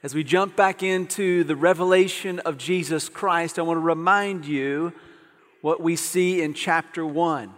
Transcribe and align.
As 0.00 0.14
we 0.14 0.22
jump 0.22 0.54
back 0.54 0.84
into 0.84 1.42
the 1.42 1.56
revelation 1.56 2.38
of 2.40 2.56
Jesus 2.56 3.08
Christ, 3.08 3.58
I 3.58 3.62
want 3.62 3.78
to 3.78 3.82
remind 3.82 4.46
you 4.46 4.92
what 5.60 5.80
we 5.80 5.96
see 5.96 6.40
in 6.40 6.54
chapter 6.54 7.04
1. 7.04 7.52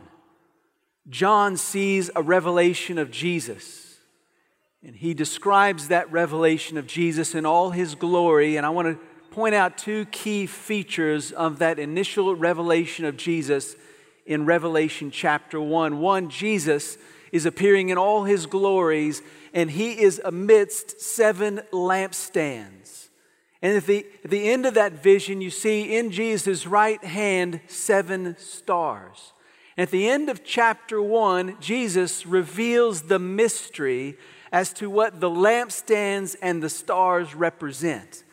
John 1.10 1.58
sees 1.58 2.10
a 2.16 2.22
revelation 2.22 2.96
of 2.96 3.10
Jesus, 3.10 3.98
and 4.82 4.96
he 4.96 5.12
describes 5.12 5.88
that 5.88 6.10
revelation 6.10 6.78
of 6.78 6.86
Jesus 6.86 7.34
in 7.34 7.44
all 7.44 7.72
his 7.72 7.94
glory. 7.94 8.56
And 8.56 8.64
I 8.64 8.70
want 8.70 8.88
to 8.88 8.98
point 9.30 9.54
out 9.54 9.76
two 9.76 10.06
key 10.06 10.46
features 10.46 11.32
of 11.32 11.58
that 11.58 11.78
initial 11.78 12.34
revelation 12.34 13.04
of 13.04 13.18
Jesus 13.18 13.76
in 14.24 14.46
Revelation 14.46 15.10
chapter 15.10 15.60
1. 15.60 15.98
One, 15.98 16.30
Jesus 16.30 16.96
is 17.32 17.44
appearing 17.44 17.90
in 17.90 17.98
all 17.98 18.24
his 18.24 18.46
glories, 18.46 19.20
and 19.52 19.70
he 19.70 20.00
is 20.00 20.20
amidst 20.24 21.00
seven 21.00 21.62
lampstands. 21.72 23.08
And 23.62 23.76
at 23.76 23.86
the, 23.86 24.06
at 24.24 24.30
the 24.30 24.48
end 24.48 24.64
of 24.64 24.74
that 24.74 25.02
vision, 25.02 25.40
you 25.40 25.50
see 25.50 25.96
in 25.96 26.10
Jesus' 26.10 26.66
right 26.66 27.02
hand 27.02 27.60
seven 27.66 28.36
stars. 28.38 29.32
And 29.76 29.82
at 29.82 29.90
the 29.90 30.08
end 30.08 30.28
of 30.30 30.44
chapter 30.44 31.00
1, 31.00 31.56
Jesus 31.60 32.26
reveals 32.26 33.02
the 33.02 33.18
mystery 33.18 34.16
as 34.52 34.72
to 34.74 34.90
what 34.90 35.20
the 35.20 35.30
lampstands 35.30 36.36
and 36.42 36.62
the 36.62 36.70
stars 36.70 37.34
represent. 37.34 38.24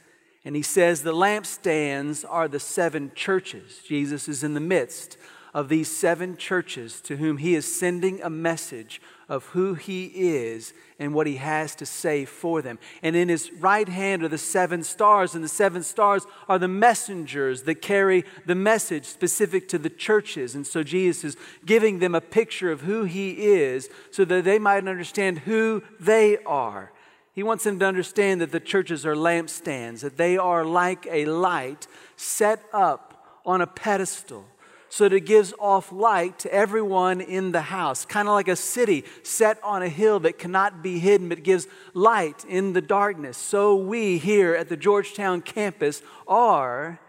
And 0.46 0.56
he 0.56 0.62
says 0.62 1.04
the 1.04 1.14
lampstands 1.14 2.24
are 2.28 2.48
the 2.48 2.60
seven 2.60 3.12
churches. 3.14 3.82
Jesus 3.86 4.30
is 4.30 4.44
in 4.44 4.54
the 4.54 4.60
midst 4.60 5.18
of 5.54 5.68
these 5.68 5.94
seven 5.94 6.38
churches 6.38 7.02
to 7.02 7.18
whom 7.18 7.38
he 7.38 7.54
is 7.54 7.80
sending 7.80 8.22
a 8.22 8.30
message 8.30 9.02
of 9.30 9.46
who 9.48 9.74
he 9.74 10.06
is 10.06 10.74
and 11.00 11.14
what 11.14 11.28
he 11.28 11.36
has 11.36 11.76
to 11.76 11.86
say 11.86 12.26
for 12.26 12.62
them. 12.62 12.80
And 13.04 13.16
in 13.16 13.30
his 13.30 13.52
right 13.54 13.88
hand 13.88 14.24
are 14.24 14.30
the 14.30 14.38
seven 14.38 14.84
stars, 14.84 15.36
and 15.36 15.44
the 15.44 15.50
seven 15.50 15.84
stars 15.84 16.26
are 16.48 16.58
the 16.58 16.68
messengers 16.68 17.64
that 17.64 17.82
carry 17.82 18.24
the 18.46 18.56
message 18.56 19.06
specific 19.06 19.68
to 19.70 19.78
the 19.78 19.90
churches. 19.90 20.56
And 20.56 20.66
so 20.66 20.82
Jesus 20.82 21.24
is 21.24 21.38
giving 21.66 22.00
them 22.00 22.16
a 22.16 22.22
picture 22.22 22.72
of 22.72 22.82
who 22.82 23.04
he 23.04 23.32
is 23.32 23.90
so 24.12 24.26
that 24.26 24.44
they 24.44 24.60
might 24.60 24.88
understand 24.88 25.40
who 25.40 25.84
they 26.00 26.38
are. 26.46 26.92
He 27.34 27.44
wants 27.44 27.66
them 27.66 27.78
to 27.80 27.86
understand 27.86 28.42
that 28.42 28.52
the 28.52 28.60
churches 28.60 29.06
are 29.06 29.14
lampstands, 29.14 30.00
that 30.00 30.18
they 30.18 30.38
are 30.38 30.66
like 30.66 31.06
a 31.12 31.26
light 31.26 31.86
set 32.16 32.64
up 32.74 33.42
on 33.46 33.62
a 33.62 33.68
pedestal 33.68 34.46
so 34.90 35.06
that 35.10 35.16
it 35.16 35.22
gives 35.22 35.54
off 35.60 35.92
light 35.92 36.40
to 36.40 36.54
everyone 36.54 37.22
in 37.22 37.52
the 37.52 37.62
house, 37.62 38.06
kind 38.06 38.28
of 38.28 38.34
like 38.34 38.48
a 38.48 38.56
city 38.56 39.04
set 39.24 39.62
on 39.64 39.82
a 39.82 39.90
hill 39.90 40.20
that 40.22 40.38
cannot 40.38 40.82
be 40.82 41.00
hidden 41.00 41.30
but 41.30 41.44
gives 41.44 41.68
light 41.94 42.46
in 42.46 42.74
the 42.74 42.82
darkness. 42.82 43.38
So 43.38 43.76
we 43.76 44.18
here 44.18 44.56
at 44.56 44.70
the 44.70 44.78
Georgetown 44.78 45.42
campus 45.42 46.02
are 46.28 47.00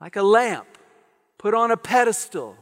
like 0.00 0.16
a 0.16 0.22
lamp 0.22 0.66
put 1.38 1.54
on 1.54 1.70
a 1.70 1.76
pedestal 1.76 2.56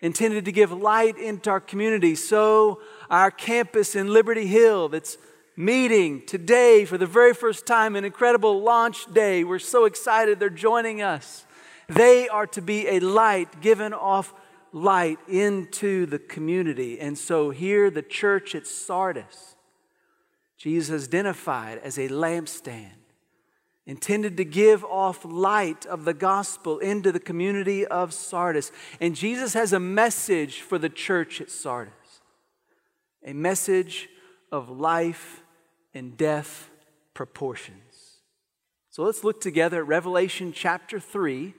intended 0.00 0.44
to 0.44 0.52
give 0.52 0.70
light 0.70 1.18
into 1.18 1.50
our 1.50 1.60
community. 1.60 2.14
So 2.14 2.80
our 3.10 3.30
campus 3.30 3.96
in 3.96 4.12
Liberty 4.12 4.46
Hill 4.46 4.88
that's 4.88 5.18
meeting 5.56 6.24
today 6.24 6.84
for 6.84 6.96
the 6.96 7.06
very 7.06 7.34
first 7.34 7.66
time, 7.66 7.96
an 7.96 8.04
incredible 8.04 8.62
launch 8.62 9.12
day. 9.12 9.42
We're 9.42 9.58
so 9.58 9.86
excited 9.86 10.38
they're 10.38 10.50
joining 10.50 11.02
us. 11.02 11.44
They 11.88 12.28
are 12.28 12.46
to 12.48 12.60
be 12.60 12.86
a 12.88 13.00
light 13.00 13.60
given 13.60 13.92
off 13.92 14.34
light 14.72 15.18
into 15.26 16.06
the 16.06 16.18
community. 16.18 17.00
And 17.00 17.16
so 17.16 17.50
here, 17.50 17.90
the 17.90 18.02
church 18.02 18.54
at 18.54 18.66
Sardis, 18.66 19.56
Jesus 20.58 21.06
identified 21.06 21.78
as 21.78 21.98
a 21.98 22.08
lampstand 22.08 22.92
intended 23.86 24.36
to 24.36 24.44
give 24.44 24.84
off 24.84 25.24
light 25.24 25.86
of 25.86 26.04
the 26.04 26.12
gospel 26.12 26.78
into 26.78 27.10
the 27.10 27.18
community 27.18 27.86
of 27.86 28.12
Sardis. 28.12 28.70
And 29.00 29.16
Jesus 29.16 29.54
has 29.54 29.72
a 29.72 29.80
message 29.80 30.60
for 30.60 30.78
the 30.78 30.90
church 30.90 31.40
at 31.40 31.50
Sardis 31.50 31.92
a 33.24 33.32
message 33.32 34.08
of 34.52 34.70
life 34.70 35.42
and 35.92 36.16
death 36.16 36.70
proportions. 37.14 38.20
So 38.90 39.02
let's 39.02 39.24
look 39.24 39.40
together 39.40 39.78
at 39.78 39.86
Revelation 39.86 40.52
chapter 40.52 41.00
3 41.00 41.52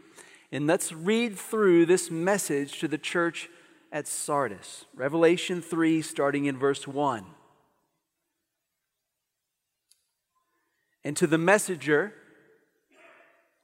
and 0.52 0.66
let's 0.66 0.92
read 0.92 1.38
through 1.38 1.86
this 1.86 2.10
message 2.10 2.80
to 2.80 2.88
the 2.88 2.98
church 2.98 3.50
at 3.92 4.08
Sardis. 4.08 4.86
Revelation 4.96 5.62
3, 5.62 6.02
starting 6.02 6.46
in 6.46 6.58
verse 6.58 6.88
1. 6.88 7.26
And 11.04 11.16
to 11.18 11.28
the 11.28 11.38
messenger, 11.38 12.14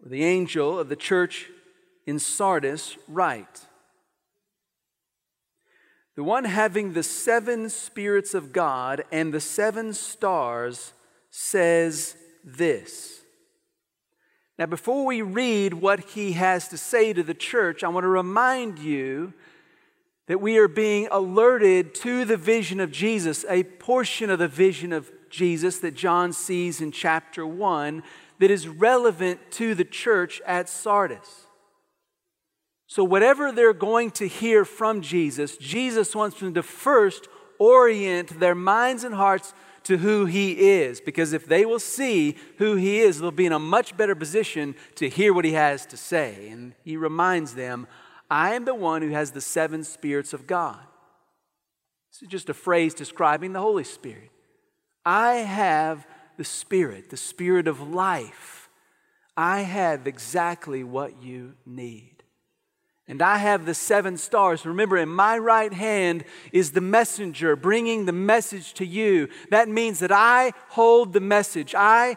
the 0.03 0.23
angel 0.23 0.79
of 0.79 0.89
the 0.89 0.95
church 0.95 1.49
in 2.05 2.19
Sardis, 2.19 2.97
write 3.07 3.65
The 6.15 6.23
one 6.23 6.45
having 6.45 6.93
the 6.93 7.03
seven 7.03 7.69
spirits 7.69 8.33
of 8.33 8.53
God 8.53 9.03
and 9.11 9.33
the 9.33 9.41
seven 9.41 9.93
stars 9.93 10.93
says 11.31 12.15
this. 12.43 13.24
Now, 14.57 14.65
before 14.67 15.05
we 15.05 15.21
read 15.21 15.73
what 15.73 15.99
he 16.11 16.33
has 16.33 16.69
to 16.69 16.77
say 16.77 17.11
to 17.11 17.23
the 17.23 17.33
church, 17.33 17.83
I 17.83 17.89
want 17.89 18.05
to 18.05 18.09
remind 18.09 18.79
you 18.79 19.33
that 20.27 20.39
we 20.39 20.57
are 20.57 20.69
being 20.69 21.07
alerted 21.11 21.93
to 21.95 22.25
the 22.25 22.37
vision 22.37 22.79
of 22.79 22.91
Jesus, 22.91 23.45
a 23.49 23.63
portion 23.63 24.29
of 24.29 24.39
the 24.39 24.47
vision 24.47 24.93
of 24.93 25.11
Jesus 25.29 25.79
that 25.79 25.95
John 25.95 26.31
sees 26.31 26.79
in 26.79 26.91
chapter 26.91 27.45
1 27.45 28.01
that 28.39 28.49
is 28.49 28.67
relevant 28.67 29.39
to 29.51 29.75
the 29.75 29.83
church 29.83 30.41
at 30.45 30.69
Sardis. 30.69 31.47
So, 32.87 33.03
whatever 33.03 33.51
they're 33.51 33.73
going 33.73 34.11
to 34.11 34.27
hear 34.27 34.63
from 34.63 35.01
Jesus, 35.01 35.57
Jesus 35.57 36.15
wants 36.15 36.39
them 36.39 36.53
to 36.53 36.63
first 36.63 37.27
orient 37.59 38.39
their 38.39 38.55
minds 38.55 39.03
and 39.03 39.15
hearts 39.15 39.53
to 39.85 39.97
who 39.97 40.25
he 40.25 40.51
is. 40.51 41.01
Because 41.01 41.33
if 41.33 41.45
they 41.45 41.65
will 41.65 41.79
see 41.79 42.35
who 42.57 42.75
he 42.75 42.99
is, 42.99 43.19
they'll 43.19 43.31
be 43.31 43.45
in 43.45 43.51
a 43.51 43.59
much 43.59 43.95
better 43.97 44.15
position 44.15 44.75
to 44.95 45.09
hear 45.09 45.33
what 45.33 45.45
he 45.45 45.53
has 45.53 45.85
to 45.87 45.97
say. 45.97 46.49
And 46.49 46.73
he 46.83 46.97
reminds 46.97 47.55
them, 47.55 47.87
I 48.29 48.55
am 48.55 48.65
the 48.65 48.75
one 48.75 49.01
who 49.01 49.09
has 49.09 49.31
the 49.31 49.41
seven 49.41 49.83
spirits 49.83 50.33
of 50.33 50.47
God. 50.47 50.79
This 52.11 52.23
is 52.23 52.27
just 52.27 52.49
a 52.49 52.53
phrase 52.53 52.93
describing 52.93 53.53
the 53.53 53.61
Holy 53.61 53.83
Spirit. 53.83 54.31
I 55.05 55.35
have 55.35 56.07
the 56.37 56.43
Spirit, 56.43 57.09
the 57.09 57.17
Spirit 57.17 57.67
of 57.67 57.81
life. 57.81 58.69
I 59.37 59.61
have 59.61 60.07
exactly 60.07 60.83
what 60.83 61.21
you 61.21 61.55
need 61.65 62.14
and 63.07 63.21
I 63.21 63.37
have 63.37 63.65
the 63.65 63.75
seven 63.75 64.17
stars. 64.17 64.65
Remember, 64.65 64.97
in 64.97 65.09
my 65.09 65.37
right 65.37 65.71
hand 65.71 66.23
is 66.51 66.71
the 66.71 66.81
messenger 66.81 67.55
bringing 67.55 68.05
the 68.05 68.11
message 68.11 68.73
to 68.75 68.85
you. 68.85 69.29
That 69.51 69.69
means 69.69 69.99
that 69.99 70.11
I 70.11 70.53
hold 70.69 71.13
the 71.13 71.19
message. 71.19 71.75
I 71.77 72.15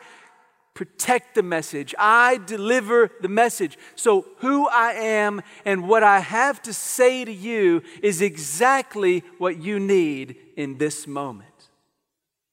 protect 0.73 1.35
the 1.35 1.43
message. 1.43 1.95
I 1.99 2.39
deliver 2.47 3.11
the 3.21 3.29
message. 3.29 3.77
So, 3.97 4.25
who 4.39 4.67
I 4.69 4.93
am 4.93 5.43
and 5.67 5.89
what 5.89 6.03
I 6.03 6.21
have 6.21 6.63
to 6.63 6.73
say 6.73 7.25
to 7.25 7.33
you 7.33 7.83
is 8.03 8.23
exactly 8.23 9.25
what 9.37 9.61
you 9.61 9.79
need 9.79 10.37
in 10.57 10.79
this 10.79 11.07
moment. 11.07 11.49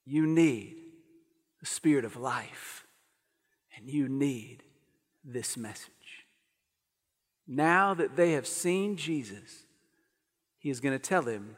You 0.06 0.28
need 0.28 0.76
the 1.62 1.66
spirit 1.68 2.04
of 2.04 2.18
life, 2.18 2.86
and 3.78 3.90
you 3.90 4.10
need 4.10 4.64
this 5.24 5.56
message. 5.56 5.95
Now 7.48 7.94
that 7.94 8.16
they 8.16 8.32
have 8.34 8.48
seen 8.48 8.98
Jesus, 8.98 9.66
he 10.58 10.70
is 10.70 10.80
going 10.80 10.96
to 10.96 11.00
tell 11.00 11.22
them 11.22 11.58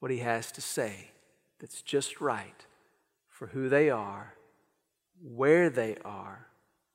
what 0.00 0.10
he 0.10 0.18
has 0.18 0.52
to 0.52 0.60
say 0.60 1.10
that's 1.60 1.80
just 1.82 2.20
right 2.20 2.66
for 3.28 3.46
who 3.46 3.68
they 3.68 3.88
are, 3.88 4.34
where 5.22 5.70
they 5.70 5.96
are, 6.04 6.46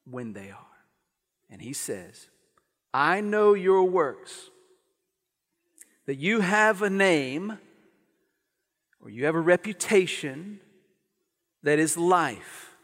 when 0.06 0.34
they 0.34 0.52
are. 0.52 0.66
And 1.50 1.62
he 1.62 1.74
says, 1.74 2.30
I 2.94 3.22
know 3.22 3.54
your 3.54 3.84
works, 3.84 4.50
that 6.06 6.18
you 6.18 6.42
have 6.42 6.82
a 6.82 6.90
name 6.90 7.58
or 9.02 9.10
you 9.10 9.26
have 9.26 9.36
a 9.36 9.40
reputation 9.40 10.60
that 11.64 11.80
is 11.80 11.98
life, 11.98 12.76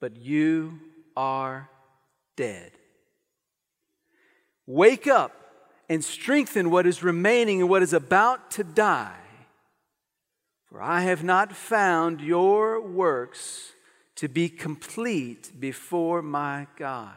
but 0.00 0.16
you 0.16 0.78
are 1.16 1.68
dead. 2.36 2.77
Wake 4.70 5.06
up 5.06 5.32
and 5.88 6.04
strengthen 6.04 6.70
what 6.70 6.86
is 6.86 7.02
remaining 7.02 7.62
and 7.62 7.70
what 7.70 7.82
is 7.82 7.94
about 7.94 8.50
to 8.50 8.62
die. 8.62 9.16
For 10.66 10.82
I 10.82 11.00
have 11.00 11.24
not 11.24 11.56
found 11.56 12.20
your 12.20 12.78
works 12.78 13.72
to 14.16 14.28
be 14.28 14.50
complete 14.50 15.58
before 15.58 16.20
my 16.20 16.66
God. 16.76 17.16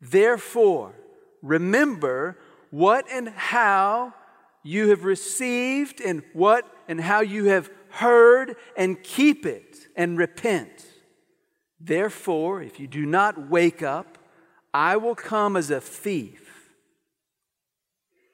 Therefore, 0.00 0.94
remember 1.42 2.38
what 2.70 3.04
and 3.12 3.28
how 3.28 4.14
you 4.62 4.88
have 4.88 5.04
received 5.04 6.00
and 6.00 6.22
what 6.32 6.64
and 6.88 6.98
how 6.98 7.20
you 7.20 7.44
have 7.44 7.68
heard, 7.90 8.56
and 8.76 9.02
keep 9.02 9.46
it 9.46 9.86
and 9.94 10.18
repent. 10.18 10.86
Therefore, 11.78 12.60
if 12.62 12.80
you 12.80 12.86
do 12.86 13.06
not 13.06 13.50
wake 13.50 13.82
up, 13.82 14.18
I 14.72 14.96
will 14.96 15.14
come 15.14 15.56
as 15.56 15.70
a 15.70 15.80
thief, 15.80 16.43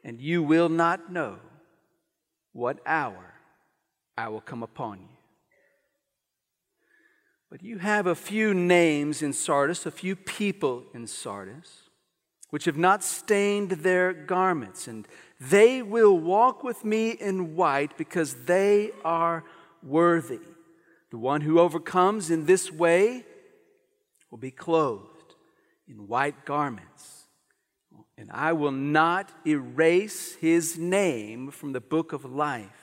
and 0.04 0.20
you 0.20 0.42
will 0.42 0.68
not 0.68 1.12
know 1.12 1.38
what 2.52 2.80
hour 2.86 3.34
I 4.16 4.28
will 4.28 4.40
come 4.40 4.62
upon 4.62 5.00
you. 5.00 5.16
But 7.50 7.62
you 7.62 7.78
have 7.78 8.06
a 8.06 8.14
few 8.14 8.54
names 8.54 9.22
in 9.22 9.32
Sardis, 9.32 9.84
a 9.84 9.90
few 9.90 10.14
people 10.14 10.84
in 10.94 11.06
Sardis, 11.06 11.90
which 12.50 12.64
have 12.64 12.76
not 12.76 13.02
stained 13.02 13.70
their 13.70 14.12
garments, 14.12 14.86
and 14.86 15.06
they 15.40 15.82
will 15.82 16.16
walk 16.16 16.62
with 16.62 16.84
me 16.84 17.10
in 17.10 17.56
white 17.56 17.96
because 17.96 18.44
they 18.44 18.90
are 19.04 19.44
worthy. 19.82 20.40
The 21.10 21.18
one 21.18 21.40
who 21.40 21.58
overcomes 21.58 22.30
in 22.30 22.46
this 22.46 22.70
way 22.70 23.24
will 24.30 24.38
be 24.38 24.52
clothed 24.52 25.34
in 25.88 26.06
white 26.06 26.44
garments, 26.44 27.19
and 28.20 28.30
I 28.30 28.52
will 28.52 28.70
not 28.70 29.32
erase 29.46 30.36
his 30.36 30.78
name 30.78 31.50
from 31.50 31.72
the 31.72 31.80
book 31.80 32.12
of 32.12 32.24
life 32.24 32.80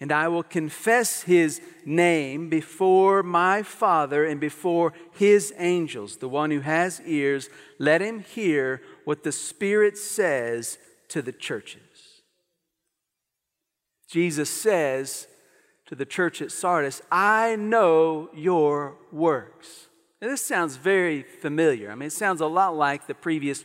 and 0.00 0.12
I 0.12 0.28
will 0.28 0.42
confess 0.42 1.22
his 1.22 1.62
name 1.86 2.50
before 2.50 3.22
my 3.22 3.62
Father 3.62 4.26
and 4.26 4.38
before 4.38 4.92
his 5.12 5.54
angels. 5.56 6.18
The 6.18 6.28
one 6.28 6.50
who 6.50 6.60
has 6.60 7.00
ears, 7.06 7.48
let 7.78 8.02
him 8.02 8.20
hear 8.20 8.82
what 9.04 9.22
the 9.22 9.32
Spirit 9.32 9.96
says 9.96 10.76
to 11.08 11.22
the 11.22 11.32
churches. 11.32 11.80
Jesus 14.10 14.50
says 14.50 15.26
to 15.86 15.94
the 15.94 16.04
church 16.04 16.42
at 16.42 16.52
Sardis, 16.52 17.00
I 17.10 17.56
know 17.56 18.28
your 18.34 18.96
works. 19.12 19.88
Now, 20.20 20.28
this 20.28 20.44
sounds 20.44 20.76
very 20.76 21.22
familiar. 21.22 21.90
I 21.90 21.94
mean, 21.94 22.08
it 22.08 22.12
sounds 22.12 22.40
a 22.40 22.46
lot 22.46 22.76
like 22.76 23.06
the 23.06 23.14
previous 23.14 23.64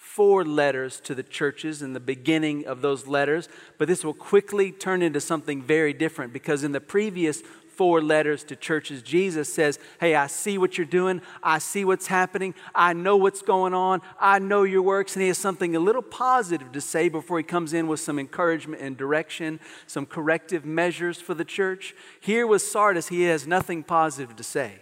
four 0.00 0.46
letters 0.46 0.98
to 0.98 1.14
the 1.14 1.22
churches 1.22 1.82
in 1.82 1.92
the 1.92 2.00
beginning 2.00 2.66
of 2.66 2.80
those 2.80 3.06
letters, 3.06 3.50
but 3.76 3.86
this 3.86 4.02
will 4.02 4.14
quickly 4.14 4.72
turn 4.72 5.02
into 5.02 5.20
something 5.20 5.60
very 5.60 5.92
different 5.92 6.32
because 6.32 6.64
in 6.64 6.72
the 6.72 6.80
previous 6.80 7.42
four 7.68 8.00
letters 8.00 8.42
to 8.42 8.56
churches, 8.56 9.02
Jesus 9.02 9.52
says, 9.52 9.78
Hey, 10.00 10.14
I 10.14 10.26
see 10.26 10.56
what 10.56 10.78
you're 10.78 10.86
doing. 10.86 11.20
I 11.42 11.58
see 11.58 11.84
what's 11.84 12.06
happening. 12.06 12.54
I 12.74 12.94
know 12.94 13.18
what's 13.18 13.42
going 13.42 13.74
on. 13.74 14.00
I 14.18 14.38
know 14.38 14.62
your 14.62 14.80
works. 14.80 15.16
And 15.16 15.22
he 15.22 15.28
has 15.28 15.36
something 15.36 15.76
a 15.76 15.80
little 15.80 16.02
positive 16.02 16.72
to 16.72 16.80
say 16.80 17.10
before 17.10 17.36
he 17.36 17.44
comes 17.44 17.74
in 17.74 17.86
with 17.86 18.00
some 18.00 18.18
encouragement 18.18 18.80
and 18.80 18.96
direction, 18.96 19.60
some 19.86 20.06
corrective 20.06 20.64
measures 20.64 21.20
for 21.20 21.34
the 21.34 21.44
church. 21.44 21.94
Here 22.20 22.46
with 22.46 22.62
Sardis, 22.62 23.08
he 23.08 23.24
has 23.24 23.46
nothing 23.46 23.82
positive 23.82 24.34
to 24.36 24.42
say. 24.42 24.80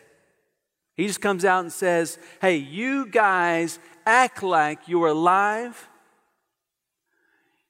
He 0.96 1.06
just 1.06 1.20
comes 1.20 1.44
out 1.44 1.60
and 1.60 1.72
says, 1.72 2.18
Hey, 2.40 2.56
you 2.56 3.06
guys 3.06 3.78
act 4.08 4.42
like 4.42 4.88
you're 4.88 5.08
alive. 5.08 5.88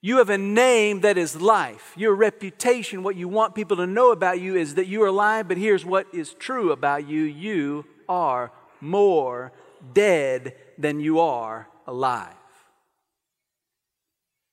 You 0.00 0.18
have 0.18 0.30
a 0.30 0.38
name 0.38 1.00
that 1.00 1.18
is 1.18 1.34
life. 1.34 1.92
Your 1.96 2.14
reputation, 2.14 3.02
what 3.02 3.16
you 3.16 3.26
want 3.26 3.56
people 3.56 3.76
to 3.78 3.86
know 3.86 4.12
about 4.12 4.40
you, 4.40 4.54
is 4.54 4.76
that 4.76 4.86
you 4.86 5.02
are 5.02 5.08
alive, 5.08 5.48
but 5.48 5.58
here's 5.58 5.84
what 5.84 6.06
is 6.14 6.34
true 6.34 6.70
about 6.70 7.08
you 7.08 7.22
you 7.22 7.84
are 8.08 8.52
more 8.80 9.52
dead 9.92 10.54
than 10.78 11.00
you 11.00 11.18
are 11.18 11.68
alive. 11.88 12.34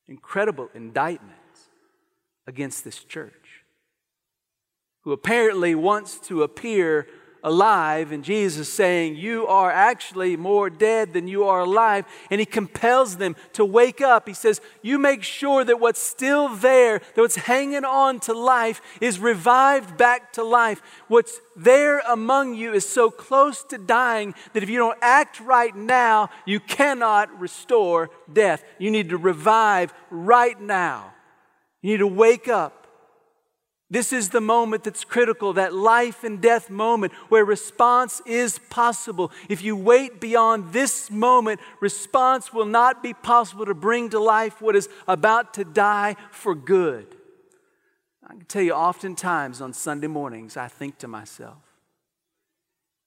Incredible 0.08 0.70
indictment 0.74 1.34
against 2.48 2.84
this 2.84 3.04
church, 3.04 3.64
who 5.02 5.12
apparently 5.12 5.76
wants 5.76 6.18
to 6.22 6.42
appear 6.42 7.08
alive, 7.46 8.12
and 8.12 8.24
Jesus 8.24 8.74
saying, 8.74 9.16
You 9.16 9.46
are 9.48 9.72
actually 9.72 10.36
more 10.36 10.70
dead 10.70 11.14
than 11.14 11.28
you 11.28 11.46
are 11.46 11.62
alive. 11.62 12.06
And 12.30 12.40
he 12.40 12.46
compels 12.46 13.18
them 13.18 13.36
to 13.54 13.64
wake 13.64 14.02
up. 14.02 14.28
He 14.28 14.34
says, 14.34 14.60
You 14.82 14.98
make 14.98 15.24
sure 15.24 15.64
that 15.64 15.80
what's 15.80 16.02
still 16.02 16.50
there, 16.50 17.00
that 17.00 17.22
what's 17.22 17.36
hanging 17.36 17.86
on 17.86 18.20
to 18.22 18.34
life, 18.34 18.82
is 19.00 19.20
revived 19.20 19.96
back 19.96 20.34
to 20.34 20.44
life. 20.44 20.82
What's 21.08 21.40
there 21.56 22.00
among 22.00 22.56
you 22.56 22.74
is 22.74 22.90
so 22.90 23.12
close 23.12 23.64
to 23.66 23.78
dying 23.78 24.34
that 24.54 24.64
if 24.64 24.70
you 24.70 24.80
don't 24.80 24.98
act 25.02 25.40
right 25.40 25.76
now, 25.76 26.32
you 26.46 26.60
cannot 26.60 27.40
restore 27.40 28.10
death. 28.34 28.64
You 28.80 28.90
need 28.90 29.10
to 29.10 29.18
revive 29.18 29.94
right 30.10 30.60
now. 30.60 31.14
You 31.84 31.92
need 31.92 32.00
to 32.00 32.08
wake 32.08 32.48
up. 32.48 32.85
This 33.90 34.12
is 34.12 34.30
the 34.30 34.42
moment 34.42 34.84
that's 34.84 35.04
critical, 35.04 35.54
that 35.54 35.74
life 35.74 36.24
and 36.24 36.42
death 36.42 36.72
moment 36.72 37.14
where 37.30 37.46
response 37.46 38.20
is 38.26 38.58
possible. 38.70 39.32
If 39.48 39.62
you 39.64 39.76
wait 39.76 40.20
beyond 40.20 40.74
this 40.74 41.12
moment, 41.12 41.60
response 41.80 42.52
will 42.52 42.66
not 42.66 43.04
be 43.04 43.14
possible 43.14 43.66
to 43.66 43.76
bring 43.76 44.10
to 44.10 44.20
life 44.20 44.60
what 44.60 44.76
is 44.76 44.90
about 45.08 45.54
to 45.56 45.64
die 45.64 46.16
for 46.32 46.56
good. 46.56 47.16
I 48.28 48.34
can 48.34 48.46
tell 48.46 48.64
you, 48.64 48.74
oftentimes 48.74 49.62
on 49.62 49.72
Sunday 49.72 50.08
mornings, 50.08 50.58
I 50.58 50.68
think 50.68 50.98
to 51.00 51.08
myself, 51.08 51.62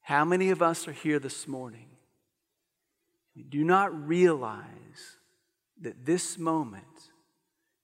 how 0.03 0.25
many 0.25 0.51
of 0.51 0.63
us 0.63 0.87
are 0.87 0.93
here 0.93 1.19
this 1.19 1.49
morning? 1.49 1.89
We 3.35 3.43
do 3.43 3.65
not 3.65 4.07
realize 4.07 5.17
that 5.81 6.07
this 6.07 6.39
moment 6.39 6.85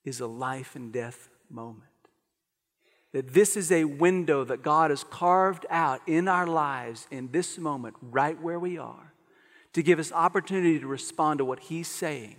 is 0.04 0.20
a 0.20 0.28
life 0.28 0.76
and 0.76 0.92
death 0.92 1.28
moment 1.50 1.93
that 3.14 3.32
this 3.32 3.56
is 3.56 3.70
a 3.70 3.84
window 3.84 4.42
that 4.42 4.60
God 4.60 4.90
has 4.90 5.04
carved 5.04 5.66
out 5.70 6.02
in 6.04 6.26
our 6.26 6.48
lives 6.48 7.06
in 7.12 7.30
this 7.30 7.58
moment, 7.58 7.94
right 8.02 8.38
where 8.42 8.58
we 8.58 8.76
are, 8.76 9.12
to 9.72 9.84
give 9.84 10.00
us 10.00 10.10
opportunity 10.10 10.80
to 10.80 10.86
respond 10.88 11.38
to 11.38 11.44
what 11.44 11.60
He's 11.60 11.86
saying. 11.86 12.34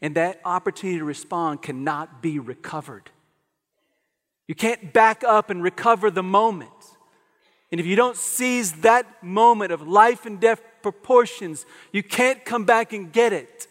And 0.00 0.14
that 0.14 0.40
opportunity 0.44 1.00
to 1.00 1.04
respond 1.04 1.62
cannot 1.62 2.22
be 2.22 2.38
recovered. 2.38 3.10
You 4.46 4.54
can't 4.54 4.92
back 4.92 5.24
up 5.24 5.50
and 5.50 5.64
recover 5.64 6.12
the 6.12 6.22
moment. 6.22 6.70
And 7.72 7.80
if 7.80 7.86
you 7.86 7.96
don't 7.96 8.16
seize 8.16 8.70
that 8.82 9.24
moment 9.24 9.72
of 9.72 9.82
life 9.82 10.26
and 10.26 10.38
death 10.38 10.62
proportions, 10.80 11.66
you 11.90 12.04
can't 12.04 12.44
come 12.44 12.64
back 12.64 12.92
and 12.92 13.12
get 13.12 13.32
it. 13.32 13.66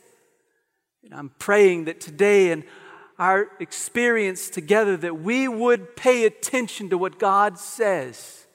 And 1.06 1.14
I'm 1.14 1.30
praying 1.40 1.86
that 1.86 2.02
today, 2.02 2.52
and 2.52 2.66
our 3.24 3.48
experience 3.62 4.50
together 4.50 4.98
that 4.98 5.18
we 5.22 5.48
would 5.48 5.96
pay 5.96 6.26
attention 6.26 6.90
to 6.90 6.98
what 6.98 7.18
God 7.18 7.58
says 7.58 8.48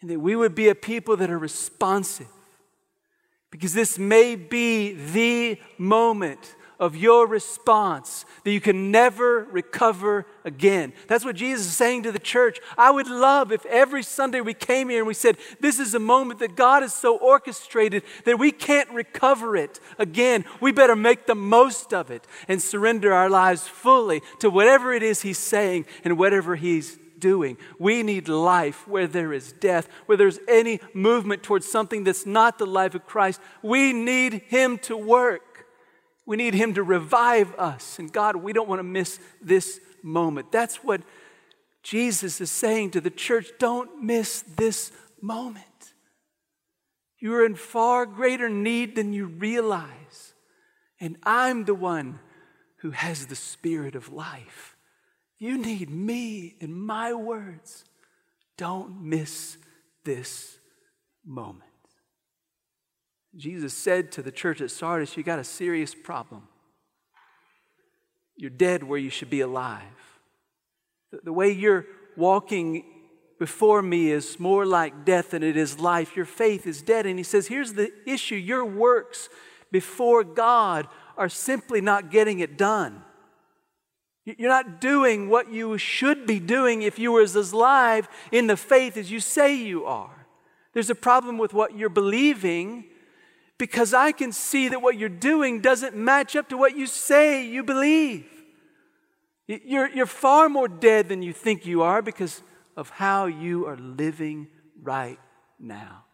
and 0.00 0.08
that 0.08 0.20
we 0.20 0.36
would 0.36 0.54
be 0.54 0.68
a 0.68 0.74
people 0.76 1.16
that 1.16 1.30
are 1.30 1.38
responsive. 1.38 2.28
Because 3.50 3.74
this 3.74 3.98
may 3.98 4.36
be 4.36 4.92
the 4.92 5.58
moment 5.78 6.54
of 6.78 6.96
your 6.96 7.26
response 7.26 8.24
that 8.44 8.52
you 8.52 8.60
can 8.60 8.90
never 8.90 9.44
recover 9.44 10.26
again. 10.44 10.92
That's 11.08 11.24
what 11.24 11.36
Jesus 11.36 11.66
is 11.66 11.76
saying 11.76 12.02
to 12.04 12.12
the 12.12 12.18
church. 12.18 12.58
I 12.76 12.90
would 12.90 13.08
love 13.08 13.50
if 13.50 13.64
every 13.66 14.02
Sunday 14.02 14.40
we 14.40 14.54
came 14.54 14.88
here 14.88 14.98
and 14.98 15.06
we 15.06 15.14
said, 15.14 15.36
This 15.60 15.78
is 15.78 15.94
a 15.94 15.98
moment 15.98 16.40
that 16.40 16.56
God 16.56 16.82
has 16.82 16.94
so 16.94 17.16
orchestrated 17.16 18.02
that 18.24 18.38
we 18.38 18.52
can't 18.52 18.90
recover 18.90 19.56
it 19.56 19.80
again. 19.98 20.44
We 20.60 20.72
better 20.72 20.96
make 20.96 21.26
the 21.26 21.34
most 21.34 21.94
of 21.94 22.10
it 22.10 22.26
and 22.48 22.60
surrender 22.60 23.12
our 23.12 23.30
lives 23.30 23.66
fully 23.66 24.22
to 24.40 24.50
whatever 24.50 24.92
it 24.92 25.02
is 25.02 25.22
He's 25.22 25.38
saying 25.38 25.86
and 26.04 26.18
whatever 26.18 26.56
He's 26.56 26.98
doing. 27.18 27.56
We 27.78 28.02
need 28.02 28.28
life 28.28 28.86
where 28.86 29.06
there 29.06 29.32
is 29.32 29.52
death, 29.52 29.88
where 30.06 30.18
there's 30.18 30.38
any 30.48 30.80
movement 30.92 31.42
towards 31.42 31.66
something 31.66 32.04
that's 32.04 32.26
not 32.26 32.58
the 32.58 32.66
life 32.66 32.94
of 32.94 33.06
Christ. 33.06 33.40
We 33.62 33.92
need 33.92 34.42
Him 34.48 34.78
to 34.80 34.96
work. 34.96 35.42
We 36.26 36.36
need 36.36 36.54
Him 36.54 36.74
to 36.74 36.82
revive 36.82 37.54
us. 37.54 37.98
And 37.98 38.12
God, 38.12 38.36
we 38.36 38.52
don't 38.52 38.68
want 38.68 38.80
to 38.80 38.84
miss 38.84 39.20
this 39.40 39.80
moment. 40.02 40.52
That's 40.52 40.76
what 40.76 41.02
Jesus 41.82 42.40
is 42.40 42.50
saying 42.50 42.90
to 42.92 43.00
the 43.00 43.10
church. 43.10 43.48
Don't 43.58 44.02
miss 44.02 44.42
this 44.42 44.90
moment. 45.22 45.64
You 47.18 47.34
are 47.34 47.46
in 47.46 47.54
far 47.54 48.06
greater 48.06 48.48
need 48.48 48.96
than 48.96 49.12
you 49.12 49.26
realize. 49.26 50.34
And 51.00 51.16
I'm 51.22 51.64
the 51.64 51.74
one 51.74 52.18
who 52.78 52.90
has 52.90 53.26
the 53.26 53.36
spirit 53.36 53.94
of 53.94 54.12
life. 54.12 54.76
You 55.38 55.58
need 55.58 55.90
me 55.90 56.56
and 56.60 56.74
my 56.74 57.12
words. 57.12 57.84
Don't 58.56 59.02
miss 59.02 59.58
this 60.04 60.58
moment. 61.24 61.62
Jesus 63.36 63.74
said 63.74 64.12
to 64.12 64.22
the 64.22 64.32
church 64.32 64.60
at 64.60 64.70
Sardis, 64.70 65.16
You 65.16 65.22
got 65.22 65.38
a 65.38 65.44
serious 65.44 65.94
problem. 65.94 66.48
You're 68.36 68.50
dead 68.50 68.82
where 68.82 68.98
you 68.98 69.10
should 69.10 69.30
be 69.30 69.40
alive. 69.40 69.82
The, 71.22 71.32
way 71.32 71.50
you're 71.50 71.86
walking 72.16 72.84
before 73.38 73.80
me 73.82 74.10
is 74.10 74.38
more 74.38 74.66
like 74.66 75.04
death 75.04 75.30
than 75.30 75.42
it 75.42 75.56
is 75.56 75.78
life. 75.78 76.16
Your 76.16 76.26
faith 76.26 76.66
is 76.66 76.82
dead. 76.82 77.06
And 77.06 77.18
he 77.18 77.22
says, 77.22 77.46
Here's 77.46 77.74
the 77.74 77.92
issue 78.06 78.36
your 78.36 78.64
works 78.64 79.28
before 79.70 80.24
God 80.24 80.88
are 81.16 81.28
simply 81.28 81.80
not 81.80 82.10
getting 82.10 82.40
it 82.40 82.58
done. 82.58 83.02
You're 84.24 84.50
not 84.50 84.80
doing 84.80 85.28
what 85.28 85.52
you 85.52 85.78
should 85.78 86.26
be 86.26 86.40
doing 86.40 86.82
if 86.82 86.98
you 86.98 87.12
were 87.12 87.22
as 87.22 87.36
alive 87.36 88.08
in 88.32 88.48
the 88.48 88.56
faith 88.56 88.96
as 88.96 89.10
you 89.10 89.20
say 89.20 89.54
you 89.54 89.84
are. 89.84 90.26
There's 90.72 90.90
a 90.90 90.96
problem 90.96 91.38
with 91.38 91.54
what 91.54 91.76
you're 91.76 91.88
believing 91.88 92.86
because 93.58 93.94
I 93.94 94.12
can 94.12 94.32
see 94.32 94.68
that 94.68 94.82
what 94.82 94.98
you're 94.98 95.08
doing 95.08 95.60
doesn't 95.60 95.96
match 95.96 96.36
up 96.36 96.48
to 96.50 96.56
what 96.56 96.76
you 96.76 96.86
say 96.86 97.44
you 97.44 97.62
believe. 97.62 98.26
You're, 99.46 99.88
you're 99.88 100.06
far 100.06 100.48
more 100.48 100.68
dead 100.68 101.08
than 101.08 101.22
you 101.22 101.32
think 101.32 101.66
you 101.66 101.82
are 101.82 102.02
because 102.02 102.42
of 102.76 102.90
how 102.90 103.26
you 103.26 103.66
are 103.66 103.76
living 103.76 104.48
right 104.82 105.18
now. 105.58 106.04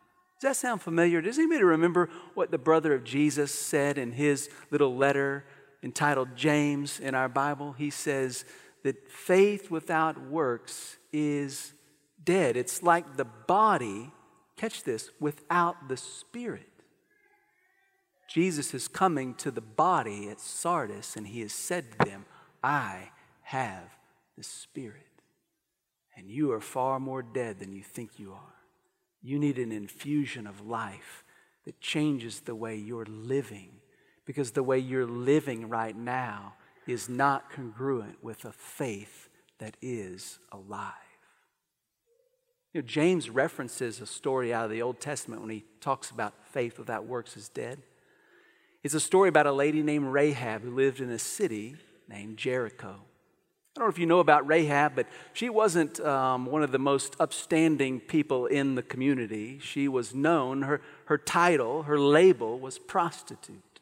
Does 0.40 0.50
that 0.50 0.56
sound 0.56 0.82
familiar? 0.82 1.20
Does 1.20 1.38
anybody 1.38 1.64
remember 1.64 2.10
what 2.34 2.50
the 2.50 2.58
brother 2.58 2.94
of 2.94 3.04
Jesus 3.04 3.52
said 3.52 3.96
in 3.96 4.12
his 4.12 4.50
little 4.70 4.96
letter 4.96 5.44
entitled 5.82 6.36
James 6.36 7.00
in 7.00 7.14
our 7.14 7.28
Bible? 7.28 7.72
He 7.72 7.90
says 7.90 8.44
that 8.82 9.10
faith 9.10 9.70
without 9.70 10.20
works 10.28 10.98
is 11.12 11.72
dead. 12.22 12.56
It's 12.56 12.82
like 12.82 13.16
the 13.16 13.24
body 13.24 14.10
catch 14.62 14.84
this, 14.84 15.10
without 15.18 15.88
the 15.88 15.96
Spirit. 15.96 16.68
Jesus 18.32 18.72
is 18.72 18.88
coming 18.88 19.34
to 19.34 19.50
the 19.50 19.60
body 19.60 20.30
at 20.30 20.40
Sardis, 20.40 21.16
and 21.16 21.26
he 21.26 21.42
has 21.42 21.52
said 21.52 21.92
to 21.92 22.06
them, 22.06 22.24
I 22.64 23.10
have 23.42 23.90
the 24.38 24.42
Spirit. 24.42 25.06
And 26.16 26.30
you 26.30 26.50
are 26.52 26.60
far 26.60 26.98
more 26.98 27.22
dead 27.22 27.58
than 27.58 27.74
you 27.74 27.82
think 27.82 28.18
you 28.18 28.32
are. 28.32 28.54
You 29.20 29.38
need 29.38 29.58
an 29.58 29.70
infusion 29.70 30.46
of 30.46 30.66
life 30.66 31.24
that 31.66 31.78
changes 31.78 32.40
the 32.40 32.54
way 32.54 32.74
you're 32.74 33.04
living, 33.04 33.68
because 34.24 34.52
the 34.52 34.62
way 34.62 34.78
you're 34.78 35.06
living 35.06 35.68
right 35.68 35.94
now 35.94 36.54
is 36.86 37.10
not 37.10 37.52
congruent 37.52 38.24
with 38.24 38.46
a 38.46 38.52
faith 38.52 39.28
that 39.58 39.76
is 39.82 40.38
alive. 40.50 40.94
You 42.72 42.80
know, 42.80 42.86
James 42.86 43.28
references 43.28 44.00
a 44.00 44.06
story 44.06 44.54
out 44.54 44.64
of 44.64 44.70
the 44.70 44.80
Old 44.80 45.00
Testament 45.00 45.42
when 45.42 45.50
he 45.50 45.66
talks 45.82 46.10
about 46.10 46.32
faith 46.50 46.78
without 46.78 47.04
works 47.04 47.36
is 47.36 47.50
dead. 47.50 47.82
It's 48.82 48.94
a 48.94 49.00
story 49.00 49.28
about 49.28 49.46
a 49.46 49.52
lady 49.52 49.82
named 49.82 50.06
Rahab 50.06 50.62
who 50.62 50.74
lived 50.74 51.00
in 51.00 51.10
a 51.10 51.18
city 51.18 51.76
named 52.08 52.36
Jericho. 52.36 52.96
I 53.74 53.80
don't 53.80 53.86
know 53.86 53.90
if 53.90 53.98
you 53.98 54.06
know 54.06 54.18
about 54.18 54.46
Rahab, 54.46 54.96
but 54.96 55.06
she 55.32 55.48
wasn't 55.48 56.00
um, 56.00 56.46
one 56.46 56.62
of 56.62 56.72
the 56.72 56.78
most 56.78 57.16
upstanding 57.20 58.00
people 58.00 58.46
in 58.46 58.74
the 58.74 58.82
community. 58.82 59.60
She 59.60 59.86
was 59.86 60.14
known, 60.14 60.62
her, 60.62 60.82
her 61.06 61.16
title, 61.16 61.84
her 61.84 61.98
label 61.98 62.58
was 62.58 62.78
prostitute. 62.78 63.80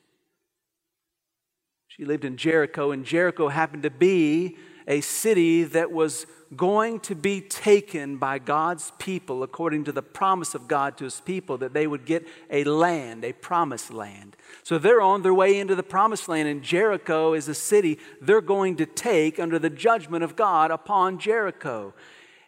She 1.88 2.04
lived 2.04 2.24
in 2.24 2.36
Jericho, 2.36 2.92
and 2.92 3.04
Jericho 3.04 3.48
happened 3.48 3.82
to 3.82 3.90
be 3.90 4.56
a 4.86 5.00
city 5.00 5.64
that 5.64 5.90
was 5.90 6.26
going 6.56 6.98
to 6.98 7.14
be 7.14 7.40
taken 7.40 8.16
by 8.16 8.38
God's 8.38 8.92
people 8.98 9.42
according 9.42 9.84
to 9.84 9.92
the 9.92 10.02
promise 10.02 10.54
of 10.54 10.66
God 10.66 10.98
to 10.98 11.04
his 11.04 11.20
people 11.20 11.58
that 11.58 11.72
they 11.72 11.86
would 11.86 12.04
get 12.04 12.26
a 12.50 12.64
land, 12.64 13.24
a 13.24 13.32
promised 13.32 13.92
land. 13.92 14.36
So 14.64 14.76
they're 14.76 15.00
on 15.00 15.22
their 15.22 15.34
way 15.34 15.58
into 15.58 15.76
the 15.76 15.82
promised 15.84 16.28
land, 16.28 16.48
and 16.48 16.62
Jericho 16.62 17.34
is 17.34 17.48
a 17.48 17.54
city 17.54 17.98
they're 18.20 18.40
going 18.40 18.76
to 18.76 18.86
take 18.86 19.38
under 19.38 19.58
the 19.58 19.70
judgment 19.70 20.24
of 20.24 20.34
God 20.34 20.70
upon 20.70 21.18
Jericho. 21.18 21.94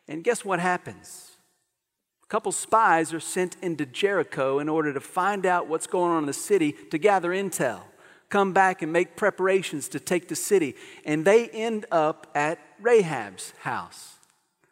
And 0.09 0.25
guess 0.25 0.45
what 0.45 0.59
happens? 0.59 1.33
A 2.25 2.27
couple 2.27 2.51
spies 2.51 3.13
are 3.13 3.21
sent 3.21 3.57
into 3.63 3.87
Jericho 3.87 4.59
in 4.59 4.69
order 4.69 4.93
to 4.93 5.01
find 5.01 5.47
out 5.47 5.69
what's 5.69 5.87
going 5.87 6.11
on 6.11 6.25
in 6.25 6.27
the 6.27 6.33
city 6.33 6.73
to 6.91 6.99
gather 6.99 7.31
intel 7.31 7.83
come 8.33 8.53
back 8.53 8.81
and 8.81 8.91
make 8.93 9.15
preparations 9.15 9.89
to 9.89 10.01
take 10.01 10.29
the 10.29 10.35
city. 10.35 10.75
And 11.05 11.25
they 11.25 11.49
end 11.51 11.85
up 11.93 12.27
at 12.35 12.59
Rahab's 12.81 13.53
house. 13.61 14.15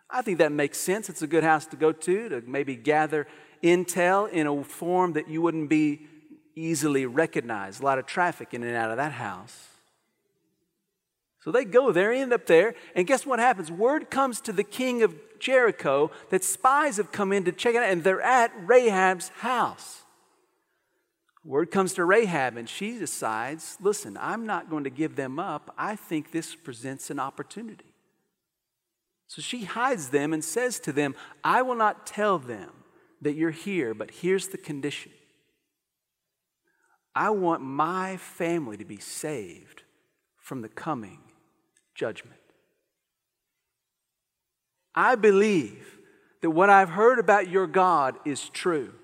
I 0.09 0.23
think 0.23 0.39
that 0.39 0.51
makes 0.51 0.79
sense. 0.79 1.09
It's 1.09 1.23
a 1.23 1.27
good 1.27 1.45
house 1.45 1.67
to 1.67 1.77
go 1.77 1.93
to, 1.93 2.29
to 2.31 2.43
maybe 2.47 2.75
gather 2.75 3.29
intel 3.63 4.29
in 4.31 4.47
a 4.47 4.65
form 4.65 5.13
that 5.13 5.29
you 5.29 5.43
wouldn't 5.43 5.69
be 5.69 6.07
easily 6.57 7.05
recognized. 7.07 7.83
A 7.83 7.85
lot 7.85 7.99
of 7.99 8.07
traffic 8.07 8.55
in 8.55 8.63
and 8.63 8.75
out 8.75 8.91
of 8.91 8.97
that 8.97 9.13
house. 9.13 9.69
So 11.45 11.53
they 11.53 11.65
go 11.65 11.93
there, 11.93 12.13
end 12.13 12.33
up 12.33 12.47
there, 12.47 12.75
and 12.95 13.07
guess 13.07 13.25
what 13.25 13.39
happens? 13.39 13.71
Word 13.71 14.11
comes 14.11 14.41
to 14.43 14.53
the 14.53 14.65
king 14.65 15.03
of 15.03 15.15
Jericho 15.39 16.11
that 16.31 16.45
spies 16.45 16.97
have 16.97 17.13
come 17.13 17.33
in 17.33 17.45
to 17.45 17.53
check 17.53 17.75
it 17.75 17.79
out, 17.79 17.91
and 17.91 18.05
they're 18.05 18.21
at 18.21 18.53
Rahab's 18.67 19.29
house. 19.39 20.03
Word 21.45 21.71
comes 21.71 21.95
to 21.95 22.05
Rahab, 22.05 22.57
and 22.57 22.69
she 22.69 22.99
decides 22.99 23.79
listen, 23.81 24.19
I'm 24.21 24.47
not 24.47 24.69
going 24.69 24.85
to 24.85 24.91
give 24.91 25.17
them 25.17 25.39
up. 25.39 25.75
I 25.79 25.97
think 25.97 26.33
this 26.33 26.55
presents 26.55 27.11
an 27.11 27.19
opportunity. 27.19 27.95
So 29.27 29.41
she 29.41 29.65
hides 29.65 30.09
them 30.09 30.33
and 30.33 30.45
says 30.45 30.81
to 30.81 30.93
them, 30.93 31.15
I 31.45 31.63
will 31.63 31.77
not 31.77 32.07
tell 32.07 32.39
them 32.39 32.71
that 33.23 33.35
you're 33.35 33.51
here, 33.51 33.95
but 33.95 34.11
here's 34.11 34.49
the 34.49 34.59
condition 34.59 35.13
I 37.15 37.31
want 37.31 37.63
my 37.63 38.17
family 38.17 38.77
to 38.77 38.85
be 38.85 38.99
saved 38.99 39.83
from 40.37 40.63
the 40.63 40.69
coming 40.69 41.21
judgment. 41.95 42.41
I 44.95 45.15
believe 45.15 45.99
that 46.41 46.51
what 46.51 46.71
I've 46.71 46.91
heard 46.91 47.19
about 47.19 47.49
your 47.49 47.67
God 47.67 48.17
is 48.25 48.49
true. 48.49 48.95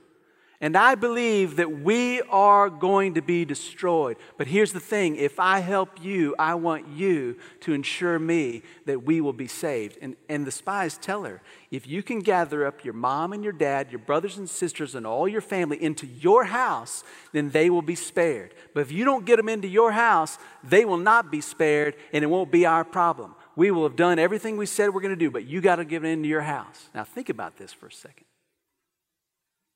And 0.61 0.75
I 0.75 0.95
believe 0.95 1.57
that 1.57 1.81
we 1.81 2.23
are 2.23 2.71
going 2.71 3.15
to 3.15 3.23
be 3.23 3.45
destroyed. 3.45 4.17
But 4.39 4.47
here's 4.47 4.73
the 4.73 4.81
thing 4.81 5.17
if 5.17 5.39
I 5.39 5.59
help 5.59 6.03
you, 6.03 6.35
I 6.39 6.55
want 6.55 6.89
you 6.89 7.37
to 7.61 7.75
ensure 7.75 8.19
me 8.19 8.63
that 8.87 9.03
we 9.03 9.21
will 9.21 9.35
be 9.35 9.49
saved. 9.49 9.99
And, 10.01 10.17
and 10.31 10.47
the 10.47 10.51
spies 10.51 10.97
tell 10.97 11.25
her 11.25 11.43
if 11.71 11.87
you 11.87 12.03
can 12.03 12.21
gather 12.21 12.67
up 12.67 12.85
your 12.85 12.95
mom 12.95 13.35
and 13.35 13.45
your 13.45 13.53
dad, 13.53 13.91
your 13.91 13.99
brothers 13.99 14.39
and 14.39 14.49
sisters, 14.49 14.95
and 14.95 15.07
all 15.07 15.29
your 15.29 15.43
family 15.43 15.83
into 15.83 16.07
your 16.07 16.45
house, 16.45 17.05
then 17.33 17.51
they 17.51 17.69
will 17.69 17.83
be 17.83 17.95
spared. 17.95 18.55
But 18.73 18.81
if 18.81 18.93
you 18.93 19.05
don't 19.05 19.27
get 19.27 19.37
them 19.37 19.51
into 19.51 19.69
your 19.69 19.93
house, 19.93 20.39
they 20.65 20.87
will 20.87 20.97
not 20.97 21.31
be 21.31 21.43
spared, 21.43 21.97
and 22.15 22.25
it 22.25 22.29
won't 22.29 22.51
be 22.51 22.65
our 22.65 22.85
problem. 22.85 23.35
We 23.57 23.71
will 23.71 23.83
have 23.83 23.97
done 23.97 24.19
everything 24.19 24.57
we 24.57 24.67
said 24.67 24.95
we're 24.95 25.01
going 25.01 25.11
to 25.11 25.17
do, 25.17 25.31
but 25.31 25.45
you 25.47 25.61
got 25.61 25.77
to 25.77 25.85
get 25.85 26.05
it 26.05 26.09
into 26.09 26.29
your 26.29 26.43
house. 26.43 26.89
Now, 26.95 27.05
think 27.05 27.29
about 27.29 27.57
this 27.57 27.73
for 27.73 27.89
a 27.89 27.93
second. 27.93 28.27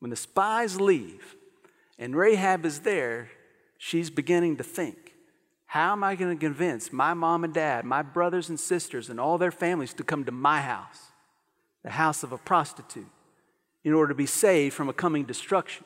When 0.01 0.11
the 0.11 0.17
spies 0.17 0.81
leave 0.81 1.37
and 1.99 2.17
Rahab 2.17 2.67
is 2.67 2.81
there, 2.81 3.31
she's 3.79 4.11
beginning 4.11 4.57
to 4.57 4.65
think 4.65 5.15
how 5.67 5.93
am 5.93 6.03
I 6.03 6.17
going 6.17 6.37
to 6.37 6.41
convince 6.41 6.93
my 6.93 7.15
mom 7.15 7.45
and 7.45 7.55
dad, 7.55 7.85
my 7.85 8.03
brothers 8.03 8.49
and 8.49 8.59
sisters, 8.59 9.09
and 9.09 9.21
all 9.21 9.39
their 9.39 9.53
families 9.53 9.95
to 9.95 10.03
come 10.03 10.25
to 10.25 10.33
my 10.33 10.61
house, 10.61 11.13
the 11.85 11.91
house 11.91 12.25
of 12.25 12.33
a 12.33 12.39
prostitute, 12.39 13.07
in 13.85 13.93
order 13.93 14.09
to 14.09 14.17
be 14.17 14.27
saved 14.27 14.75
from 14.75 14.89
a 14.89 14.93
coming 14.93 15.25
destruction? 15.25 15.85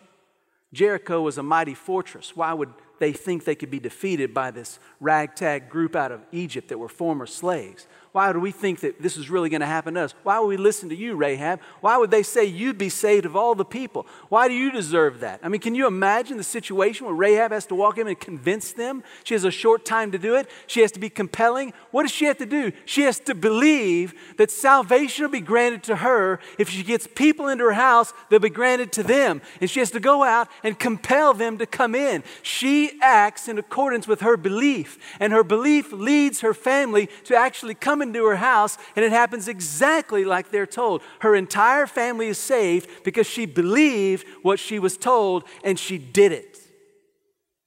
Jericho 0.73 1.21
was 1.21 1.37
a 1.37 1.43
mighty 1.43 1.75
fortress. 1.75 2.35
Why 2.35 2.55
would 2.55 2.73
they 2.99 3.13
think 3.13 3.45
they 3.45 3.55
could 3.55 3.71
be 3.71 3.81
defeated 3.81 4.33
by 4.33 4.51
this 4.51 4.79
ragtag 5.01 5.69
group 5.69 5.97
out 5.97 6.13
of 6.13 6.21
Egypt 6.33 6.69
that 6.69 6.79
were 6.79 6.89
former 6.89 7.27
slaves? 7.27 7.87
Why 8.15 8.33
do 8.33 8.39
we 8.39 8.53
think 8.53 8.79
that 8.81 9.03
this 9.03 9.17
is 9.17 9.29
really 9.29 9.49
going 9.49 9.61
to 9.61 9.67
happen 9.67 9.95
to 9.95 10.03
us? 10.03 10.15
Why 10.23 10.39
would 10.39 10.47
we 10.47 10.57
listen 10.57 10.89
to 10.91 10.95
you, 10.95 11.17
Rahab? 11.17 11.59
Why 11.81 11.97
would 11.97 12.13
they 12.13 12.23
say 12.23 12.45
you'd 12.45 12.79
be 12.79 12.89
saved 12.89 13.27
of 13.27 13.35
all 13.35 13.57
the 13.57 13.65
people? 13.65 14.07
Why 14.29 14.47
do 14.47 14.55
you 14.55 14.71
deserve 14.71 15.19
that? 15.19 15.41
I 15.43 15.49
mean, 15.49 15.61
can 15.61 15.75
you 15.75 15.89
imagine 15.89 16.37
the 16.37 16.45
situation 16.45 17.07
where 17.07 17.15
Rahab 17.17 17.51
has 17.51 17.67
to 17.67 17.75
walk 17.75 17.99
in 17.99 18.07
and 18.07 18.19
convince 18.19 18.71
them? 18.71 19.03
She 19.25 19.35
has 19.35 19.43
a 19.43 19.51
short 19.51 19.85
time 19.85 20.13
to 20.13 20.19
do 20.19 20.37
it. 20.37 20.49
She 20.69 20.81
has 20.83 20.93
to 20.93 21.01
be 21.01 21.11
compelling. 21.11 21.73
What 21.91 22.03
does 22.03 22.13
she 22.13 22.27
have 22.27 22.39
to 22.39 22.47
do? 22.47 22.71
She 22.85 23.03
has 23.03 23.19
to 23.19 23.35
believe 23.35 24.15
that 24.37 24.53
salvation 24.53 25.25
will 25.25 25.33
be 25.33 25.41
granted 25.41 25.83
to 25.83 25.97
her. 25.97 26.39
If 26.57 26.69
she 26.69 26.85
gets 26.85 27.09
people 27.17 27.49
into 27.49 27.65
her 27.65 27.73
house, 27.73 28.13
they'll 28.31 28.39
be 28.39 28.49
granted 28.49 28.93
to 28.93 29.03
them. 29.03 29.43
And 29.61 29.69
she 29.69 29.81
has 29.81 29.91
to 29.91 29.99
go 29.99 30.23
out 30.23 30.47
and 30.63 30.79
compel 30.79 31.35
them 31.35 31.59
to 31.59 31.67
come 31.67 31.97
in. 31.97 32.23
Acts 33.01 33.49
in 33.49 33.59
accordance 33.59 34.07
with 34.07 34.21
her 34.21 34.37
belief, 34.37 34.99
and 35.21 35.33
her 35.33 35.45
belief 35.45 35.93
leads 35.93 36.41
her 36.41 36.55
family 36.55 37.09
to 37.25 37.37
actually 37.37 37.75
come 37.75 38.03
into 38.03 38.25
her 38.25 38.37
house, 38.37 38.79
and 38.97 39.05
it 39.05 39.13
happens 39.13 39.49
exactly 39.49 40.25
like 40.25 40.51
they're 40.51 40.67
told. 40.67 41.03
Her 41.21 41.35
entire 41.35 41.87
family 41.87 42.29
is 42.29 42.39
saved 42.39 43.05
because 43.05 43.27
she 43.27 43.47
believed 43.47 44.27
what 44.43 44.59
she 44.59 44.79
was 44.79 44.97
told 44.97 45.45
and 45.63 45.79
she 45.79 45.99
did 45.99 46.33
it. 46.33 46.59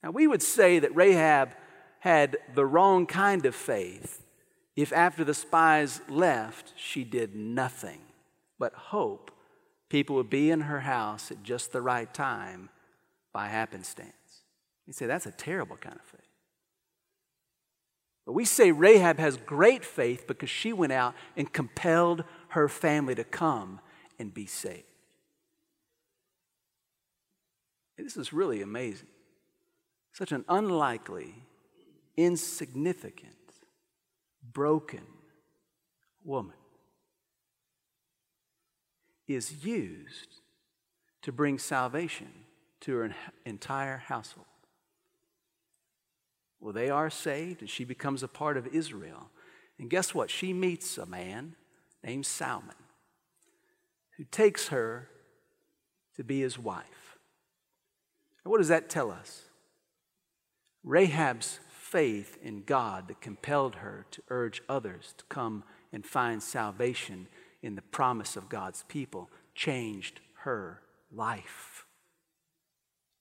Now, 0.03 0.11
we 0.11 0.27
would 0.27 0.41
say 0.41 0.79
that 0.79 0.95
Rahab 0.95 1.51
had 1.99 2.37
the 2.53 2.65
wrong 2.65 3.05
kind 3.05 3.45
of 3.45 3.55
faith 3.55 4.23
if 4.77 4.93
after 4.93 5.23
the 5.23 5.33
spies 5.33 6.01
left, 6.07 6.73
she 6.77 7.03
did 7.03 7.35
nothing 7.35 7.99
but 8.59 8.73
hope 8.73 9.31
people 9.89 10.15
would 10.17 10.29
be 10.29 10.51
in 10.51 10.61
her 10.61 10.81
house 10.81 11.31
at 11.31 11.41
just 11.41 11.71
the 11.71 11.81
right 11.81 12.13
time 12.13 12.69
by 13.33 13.47
happenstance. 13.47 14.13
You 14.87 14.93
say 14.93 15.05
that's 15.05 15.25
a 15.25 15.31
terrible 15.31 15.75
kind 15.75 15.95
of 15.95 16.05
faith. 16.05 16.21
But 18.25 18.33
we 18.33 18.45
say 18.45 18.71
Rahab 18.71 19.19
has 19.19 19.37
great 19.37 19.85
faith 19.85 20.25
because 20.27 20.49
she 20.49 20.73
went 20.73 20.93
out 20.93 21.13
and 21.35 21.51
compelled 21.51 22.23
her 22.49 22.67
family 22.67 23.15
to 23.15 23.23
come 23.23 23.79
and 24.17 24.33
be 24.33 24.45
saved. 24.45 24.83
This 27.97 28.17
is 28.17 28.31
really 28.31 28.61
amazing. 28.61 29.07
Such 30.13 30.31
an 30.31 30.45
unlikely, 30.47 31.35
insignificant, 32.15 33.35
broken 34.53 35.05
woman 36.23 36.55
is 39.27 39.65
used 39.65 40.41
to 41.21 41.31
bring 41.31 41.59
salvation 41.59 42.29
to 42.81 42.95
her 42.95 43.15
entire 43.45 43.97
household. 43.97 44.47
Well, 46.59 46.73
they 46.73 46.89
are 46.89 47.09
saved, 47.09 47.61
and 47.61 47.69
she 47.69 47.83
becomes 47.83 48.23
a 48.23 48.27
part 48.27 48.57
of 48.57 48.67
Israel. 48.67 49.29
And 49.79 49.89
guess 49.89 50.13
what? 50.13 50.29
She 50.29 50.53
meets 50.53 50.97
a 50.97 51.05
man 51.05 51.55
named 52.03 52.25
Salmon 52.25 52.75
who 54.17 54.23
takes 54.25 54.69
her 54.69 55.09
to 56.15 56.23
be 56.23 56.41
his 56.41 56.57
wife. 56.57 57.17
And 58.43 58.51
what 58.51 58.57
does 58.57 58.69
that 58.69 58.89
tell 58.89 59.11
us? 59.11 59.43
Rahab's 60.83 61.59
faith 61.69 62.37
in 62.41 62.63
God 62.63 63.07
that 63.07 63.21
compelled 63.21 63.75
her 63.75 64.05
to 64.11 64.23
urge 64.29 64.61
others 64.67 65.13
to 65.17 65.25
come 65.25 65.63
and 65.93 66.05
find 66.05 66.41
salvation 66.41 67.27
in 67.61 67.75
the 67.75 67.81
promise 67.81 68.35
of 68.35 68.49
God's 68.49 68.83
people 68.87 69.29
changed 69.53 70.19
her 70.43 70.81
life. 71.11 71.76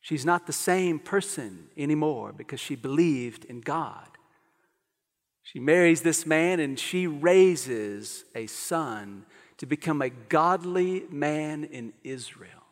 She's 0.06 0.24
not 0.24 0.46
the 0.46 0.52
same 0.52 1.00
person 1.00 1.66
anymore 1.76 2.32
because 2.32 2.60
she 2.60 2.76
believed 2.76 3.44
in 3.46 3.60
God. 3.60 4.06
She 5.42 5.58
marries 5.58 6.02
this 6.02 6.24
man 6.24 6.60
and 6.60 6.78
she 6.78 7.08
raises 7.08 8.24
a 8.32 8.46
son 8.46 9.26
to 9.56 9.66
become 9.66 10.00
a 10.00 10.10
godly 10.10 11.02
man 11.10 11.64
in 11.64 11.92
Israel. 12.04 12.62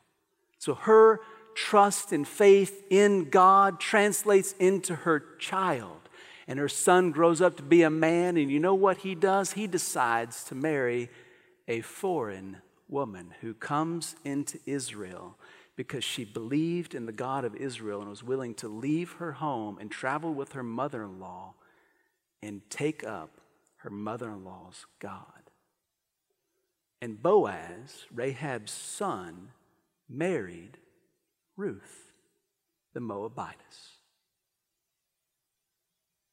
So 0.61 0.75
her 0.75 1.19
trust 1.57 2.13
and 2.13 2.29
faith 2.29 2.85
in 2.89 3.31
God 3.31 3.81
translates 3.81 4.53
into 4.61 4.95
her 4.95 5.19
child. 5.41 6.09
And 6.47 6.61
her 6.61 6.69
son 6.69 7.11
grows 7.11 7.41
up 7.41 7.57
to 7.57 7.65
be 7.65 7.83
a 7.83 7.91
man, 7.91 8.37
and 8.37 8.49
you 8.49 8.61
know 8.61 8.77
what 8.77 8.99
he 8.99 9.17
does? 9.17 9.55
He 9.55 9.67
decides 9.67 10.45
to 10.45 10.55
marry 10.55 11.11
a 11.67 11.81
foreign 11.81 12.59
woman 12.89 13.35
who 13.41 13.55
comes 13.55 14.15
into 14.25 14.61
Israel 14.67 15.37
because 15.77 16.05
she 16.05 16.25
believed 16.25 16.95
in 16.95 17.07
the 17.07 17.13
God 17.13 17.45
of 17.45 17.57
Israel 17.57 18.01
and 18.01 18.09
was 18.09 18.23
willing 18.23 18.55
to 18.55 18.69
leave 18.69 19.13
her 19.13 19.33
home 19.33 19.79
and 19.79 19.91
travel 19.91 20.33
with 20.33 20.53
her 20.53 20.63
mother 20.63 21.03
in 21.03 21.19
law 21.19 21.55
and 22.43 22.63
take 22.71 23.05
up 23.05 23.41
her 23.79 23.91
mother 23.91 24.31
in 24.31 24.45
law's 24.45 24.87
God. 25.01 25.51
And 27.03 27.23
Boaz, 27.23 28.07
Rahab's 28.15 28.73
son, 28.73 29.49
married 30.09 30.79
Ruth, 31.57 32.13
the 32.95 33.01
Moabitess. 33.01 33.99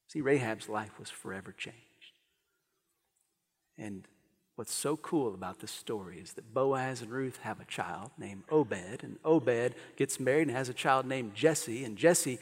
See, 0.07 0.21
Rahab's 0.21 0.69
life 0.69 0.99
was 0.99 1.09
forever 1.09 1.51
changed. 1.51 1.77
And 3.77 4.07
what's 4.55 4.73
so 4.73 4.97
cool 4.97 5.33
about 5.33 5.59
this 5.59 5.71
story 5.71 6.19
is 6.19 6.33
that 6.33 6.53
Boaz 6.53 7.01
and 7.01 7.11
Ruth 7.11 7.39
have 7.41 7.59
a 7.59 7.65
child 7.65 8.11
named 8.17 8.43
Obed, 8.49 9.03
and 9.03 9.17
Obed 9.23 9.75
gets 9.95 10.19
married 10.19 10.47
and 10.47 10.57
has 10.57 10.69
a 10.69 10.73
child 10.73 11.05
named 11.05 11.33
Jesse, 11.33 11.83
and 11.83 11.97
Jesse 11.97 12.39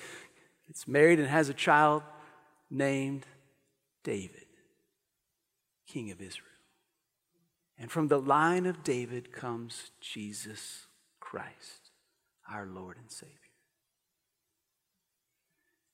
gets 0.68 0.88
married 0.88 1.20
and 1.20 1.28
has 1.28 1.50
a 1.50 1.54
child 1.54 2.04
named 2.70 3.26
David, 4.04 4.48
king 5.88 6.12
of 6.12 6.22
Israel. 6.22 6.46
And 7.78 7.90
from 7.90 8.10
the 8.10 8.20
line 8.20 8.66
of 8.66 8.84
David 8.84 9.32
comes 9.32 9.92
Jesus 10.02 10.88
Christ, 11.20 11.92
our 12.52 12.66
Lord 12.66 12.98
and 12.98 13.10
Savior. 13.10 13.36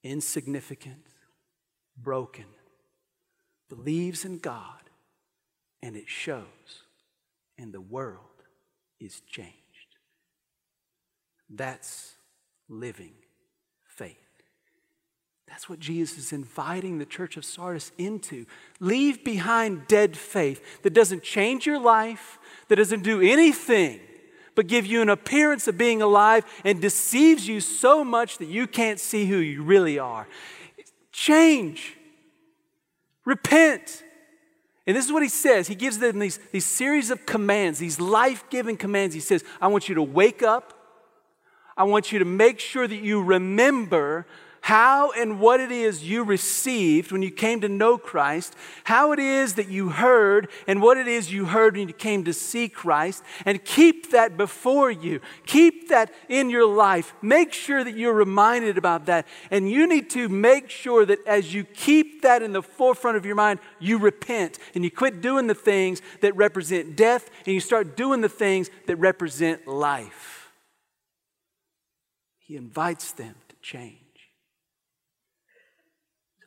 Insignificant, 0.04 1.06
broken, 1.96 2.46
believes 3.70 4.26
in 4.26 4.40
God, 4.40 4.85
and 5.82 5.96
it 5.96 6.08
shows, 6.08 6.84
and 7.58 7.74
the 7.74 7.82
world 7.82 8.20
is 9.00 9.22
changed. 9.22 9.54
That's 11.50 12.16
living 12.68 13.14
faith. 13.88 14.18
That's 15.48 15.70
what 15.70 15.80
Jesus 15.80 16.18
is 16.18 16.34
inviting 16.34 16.98
the 16.98 17.06
church 17.06 17.38
of 17.38 17.46
Sardis 17.46 17.92
into. 17.98 18.46
Leave 18.80 19.24
behind 19.24 19.88
dead 19.88 20.18
faith 20.18 20.82
that 20.82 20.94
doesn't 20.94 21.22
change 21.22 21.68
your 21.68 21.80
life, 21.80 22.40
that 22.68 22.78
doesn't 22.78 23.04
do 23.04 23.22
anything 23.22 24.00
but 24.56 24.68
give 24.68 24.86
you 24.86 25.02
an 25.02 25.10
appearance 25.10 25.68
of 25.68 25.78
being 25.78 26.02
alive 26.02 26.46
and 26.64 26.82
deceives 26.82 27.48
you 27.48 27.60
so 27.60 28.04
much 28.04 28.38
that 28.40 28.48
you 28.48 28.66
can't 28.66 29.00
see 29.00 29.26
who 29.26 29.38
you 29.38 29.62
really 29.62 30.00
are. 30.00 30.28
Change. 31.12 31.98
Repent. 33.26 34.04
And 34.88 34.96
this 34.96 35.06
is 35.06 35.12
what 35.12 35.24
he 35.24 35.30
says. 35.30 35.68
He 35.68 35.76
gives 35.76 35.98
them 35.98 36.20
these, 36.20 36.40
these 36.52 36.66
series 36.66 37.10
of 37.10 37.26
commands, 37.26 37.80
these 37.80 38.00
life 38.00 38.44
giving 38.50 38.78
commands. 38.78 39.16
He 39.16 39.22
says, 39.22 39.44
I 39.60 39.68
want 39.68 39.90
you 39.90 39.96
to 39.96 40.04
wake 40.04 40.44
up. 40.44 40.74
I 41.76 41.84
want 41.84 42.12
you 42.12 42.20
to 42.20 42.26
make 42.26 42.60
sure 42.60 42.88
that 42.88 42.96
you 42.96 43.22
remember 43.22 44.28
how 44.66 45.12
and 45.12 45.40
what 45.40 45.60
it 45.60 45.72
is 45.72 46.04
you 46.04 46.24
received 46.24 47.12
when 47.12 47.22
you 47.22 47.30
came 47.30 47.62
to 47.62 47.70
know 47.70 48.00
Christ, 48.00 48.56
how 48.86 49.12
it 49.12 49.20
is 49.20 49.54
that 49.54 49.70
you 49.70 49.90
heard, 49.90 50.50
and 50.66 50.82
what 50.82 50.98
it 50.98 51.08
is 51.08 51.32
you 51.32 51.46
heard 51.46 51.78
when 51.78 51.88
you 51.88 51.94
came 51.94 52.24
to 52.24 52.34
see 52.34 52.68
Christ, 52.68 53.22
and 53.46 53.64
keep 53.64 54.10
that 54.10 54.38
before 54.38 54.90
you. 54.90 55.22
Keep 55.46 55.90
that 55.90 56.12
in 56.30 56.50
your 56.50 56.66
life. 56.66 57.14
Make 57.22 57.54
sure 57.54 57.84
that 57.84 57.96
you're 57.96 58.12
reminded 58.12 58.80
about 58.80 59.06
that. 59.06 59.28
And 59.52 59.70
you 59.70 59.86
need 59.86 60.10
to 60.10 60.30
make 60.30 60.72
sure 60.72 61.06
that 61.06 61.20
as 61.28 61.54
you 61.54 61.64
keep 61.64 62.24
that 62.24 62.42
in 62.42 62.52
the 62.52 62.64
forefront 62.64 63.18
of 63.18 63.26
your 63.26 63.36
mind, 63.36 63.60
you 63.80 64.00
repent 64.00 64.58
and 64.74 64.84
you 64.84 64.90
quit 64.90 65.22
doing 65.22 65.46
the 65.46 65.54
things 65.54 66.02
that 66.22 66.36
represent 66.36 66.96
death 66.96 67.30
and 67.46 67.54
you 67.54 67.60
start 67.60 67.96
doing 67.96 68.22
the 68.22 68.30
things 68.30 68.72
that 68.88 68.96
represent 68.96 69.68
life. 69.68 70.50
He 72.40 72.56
invites 72.56 73.12
them 73.12 73.36
to 73.50 73.56
change 73.62 74.05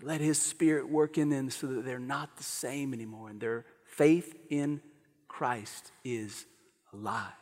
to 0.01 0.07
let 0.07 0.21
His 0.21 0.41
Spirit 0.41 0.89
work 0.89 1.19
in 1.19 1.29
them 1.29 1.51
so 1.51 1.67
that 1.67 1.85
they're 1.85 1.99
not 1.99 2.37
the 2.37 2.45
same 2.45 2.93
anymore 2.93 3.31
and 3.31 3.41
their 3.41 3.65
faith 3.85 4.37
in 4.51 4.81
Christ 5.27 5.93
is 6.05 6.47
alive. 6.93 7.33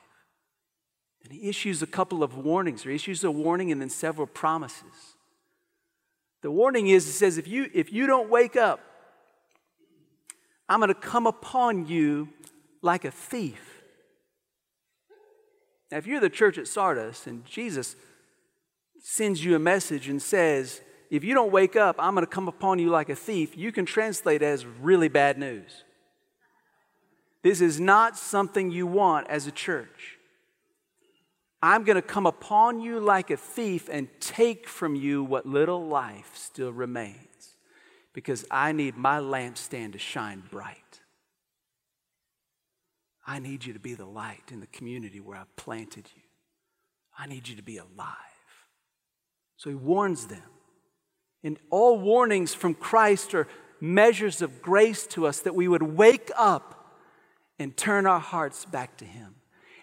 And 1.24 1.32
He 1.32 1.48
issues 1.48 1.82
a 1.82 1.86
couple 1.86 2.22
of 2.22 2.36
warnings, 2.36 2.86
or 2.86 2.90
He 2.90 2.96
issues 2.96 3.24
a 3.24 3.30
warning 3.30 3.72
and 3.72 3.80
then 3.80 3.90
several 3.90 4.26
promises. 4.26 5.16
The 6.42 6.50
warning 6.50 6.88
is, 6.88 7.06
He 7.06 7.12
says, 7.12 7.38
if 7.38 7.48
you, 7.48 7.68
if 7.74 7.92
you 7.92 8.06
don't 8.06 8.30
wake 8.30 8.56
up, 8.56 8.80
I'm 10.68 10.80
going 10.80 10.88
to 10.88 10.94
come 10.94 11.26
upon 11.26 11.86
you 11.86 12.28
like 12.82 13.04
a 13.04 13.10
thief. 13.10 13.82
Now, 15.90 15.98
if 15.98 16.06
you're 16.06 16.20
the 16.20 16.30
church 16.30 16.58
at 16.58 16.66
Sardis 16.66 17.26
and 17.26 17.44
Jesus 17.44 17.94
sends 19.00 19.44
you 19.44 19.54
a 19.54 19.58
message 19.60 20.08
and 20.08 20.20
says, 20.20 20.80
if 21.10 21.24
you 21.24 21.34
don't 21.34 21.52
wake 21.52 21.76
up, 21.76 21.96
I'm 21.98 22.14
going 22.14 22.26
to 22.26 22.30
come 22.30 22.48
upon 22.48 22.78
you 22.78 22.88
like 22.90 23.08
a 23.08 23.16
thief, 23.16 23.56
you 23.56 23.72
can 23.72 23.86
translate 23.86 24.42
as 24.42 24.66
really 24.66 25.08
bad 25.08 25.38
news. 25.38 25.84
This 27.42 27.60
is 27.60 27.78
not 27.78 28.18
something 28.18 28.70
you 28.70 28.86
want 28.86 29.28
as 29.28 29.46
a 29.46 29.52
church. 29.52 30.18
I'm 31.62 31.84
going 31.84 31.96
to 31.96 32.02
come 32.02 32.26
upon 32.26 32.80
you 32.80 33.00
like 33.00 33.30
a 33.30 33.36
thief 33.36 33.88
and 33.90 34.08
take 34.20 34.68
from 34.68 34.94
you 34.94 35.22
what 35.22 35.46
little 35.46 35.86
life 35.86 36.32
still 36.34 36.72
remains 36.72 37.56
because 38.12 38.44
I 38.50 38.72
need 38.72 38.96
my 38.96 39.18
lampstand 39.18 39.92
to 39.92 39.98
shine 39.98 40.42
bright. 40.50 41.00
I 43.26 43.38
need 43.38 43.64
you 43.64 43.72
to 43.72 43.78
be 43.78 43.94
the 43.94 44.06
light 44.06 44.50
in 44.50 44.60
the 44.60 44.66
community 44.68 45.20
where 45.20 45.36
I've 45.36 45.54
planted 45.56 46.08
you. 46.14 46.22
I 47.18 47.26
need 47.26 47.48
you 47.48 47.56
to 47.56 47.62
be 47.62 47.78
alive. 47.78 48.16
So 49.56 49.70
he 49.70 49.76
warns 49.76 50.26
them 50.26 50.42
and 51.46 51.60
all 51.70 51.96
warnings 51.96 52.54
from 52.54 52.74
Christ 52.74 53.32
are 53.32 53.46
measures 53.80 54.42
of 54.42 54.60
grace 54.60 55.06
to 55.06 55.28
us 55.28 55.38
that 55.40 55.54
we 55.54 55.68
would 55.68 55.82
wake 55.82 56.32
up 56.36 56.96
and 57.56 57.76
turn 57.76 58.04
our 58.04 58.18
hearts 58.18 58.64
back 58.64 58.96
to 58.96 59.04
Him. 59.04 59.36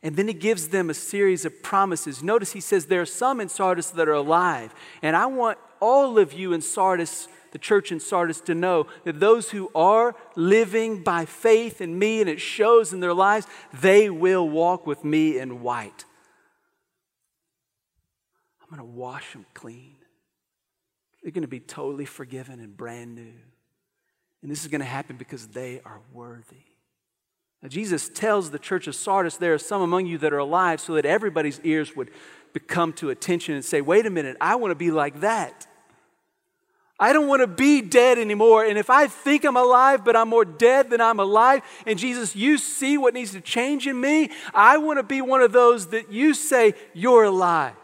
And 0.03 0.17
then 0.17 0.27
he 0.27 0.33
gives 0.33 0.67
them 0.67 0.89
a 0.89 0.93
series 0.93 1.45
of 1.45 1.63
promises. 1.63 2.21
Notice 2.21 2.51
he 2.51 2.59
says 2.59 2.87
there 2.87 2.99
are 2.99 3.05
some 3.05 3.39
in 3.39 3.47
Sardis 3.47 3.91
that 3.91 4.09
are 4.09 4.13
alive. 4.13 4.75
And 5.01 5.15
I 5.15 5.27
want 5.27 5.57
all 5.79 6.19
of 6.19 6.33
you 6.33 6.51
in 6.51 6.59
Sardis, 6.59 7.29
the 7.51 7.57
church 7.57 7.93
in 7.93 8.01
Sardis, 8.01 8.41
to 8.41 8.53
know 8.53 8.87
that 9.05 9.21
those 9.21 9.51
who 9.51 9.71
are 9.73 10.17
living 10.35 11.01
by 11.01 11.23
faith 11.23 11.79
in 11.79 11.97
me 11.97 12.19
and 12.19 12.29
it 12.29 12.41
shows 12.41 12.91
in 12.91 12.99
their 12.99 13.13
lives, 13.13 13.47
they 13.79 14.09
will 14.09 14.49
walk 14.49 14.85
with 14.85 15.05
me 15.05 15.39
in 15.39 15.61
white. 15.61 16.03
I'm 18.61 18.77
going 18.77 18.85
to 18.85 18.97
wash 18.97 19.31
them 19.31 19.45
clean. 19.53 19.95
They're 21.23 21.31
going 21.31 21.43
to 21.43 21.47
be 21.47 21.61
totally 21.61 22.05
forgiven 22.05 22.59
and 22.59 22.75
brand 22.75 23.15
new. 23.15 23.33
And 24.41 24.51
this 24.51 24.61
is 24.61 24.67
going 24.67 24.81
to 24.81 24.85
happen 24.85 25.15
because 25.15 25.47
they 25.47 25.81
are 25.85 26.01
worthy. 26.11 26.65
Now, 27.61 27.69
Jesus 27.69 28.09
tells 28.09 28.51
the 28.51 28.59
church 28.59 28.87
of 28.87 28.95
Sardis, 28.95 29.37
there 29.37 29.53
are 29.53 29.57
some 29.57 29.81
among 29.81 30.05
you 30.05 30.17
that 30.17 30.33
are 30.33 30.37
alive, 30.37 30.81
so 30.81 30.95
that 30.95 31.05
everybody's 31.05 31.61
ears 31.63 31.95
would 31.95 32.11
become 32.51 32.91
to 32.93 33.09
attention 33.09 33.55
and 33.55 33.63
say, 33.63 33.79
wait 33.79 34.05
a 34.05 34.09
minute, 34.09 34.35
I 34.41 34.55
want 34.55 34.71
to 34.71 34.75
be 34.75 34.91
like 34.91 35.21
that. 35.21 35.65
I 36.99 37.11
don't 37.13 37.27
want 37.27 37.41
to 37.41 37.47
be 37.47 37.81
dead 37.81 38.19
anymore. 38.19 38.65
And 38.65 38.77
if 38.77 38.89
I 38.89 39.07
think 39.07 39.45
I'm 39.45 39.57
alive, 39.57 40.05
but 40.05 40.15
I'm 40.15 40.29
more 40.29 40.45
dead 40.45 40.89
than 40.89 41.01
I'm 41.01 41.19
alive, 41.19 41.63
and 41.87 41.97
Jesus, 41.97 42.35
you 42.35 42.57
see 42.57 42.97
what 42.97 43.13
needs 43.13 43.31
to 43.31 43.41
change 43.41 43.87
in 43.87 43.99
me, 43.99 44.29
I 44.53 44.77
want 44.77 44.99
to 44.99 45.03
be 45.03 45.21
one 45.21 45.41
of 45.41 45.53
those 45.53 45.87
that 45.87 46.11
you 46.11 46.33
say, 46.33 46.73
You're 46.93 47.23
alive. 47.23 47.75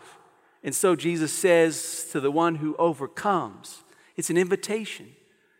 And 0.64 0.76
so 0.76 0.96
Jesus 0.96 1.32
says 1.32 2.08
to 2.12 2.20
the 2.20 2.32
one 2.32 2.56
who 2.56 2.76
overcomes, 2.78 3.84
it's 4.16 4.30
an 4.30 4.38
invitation. 4.38 5.08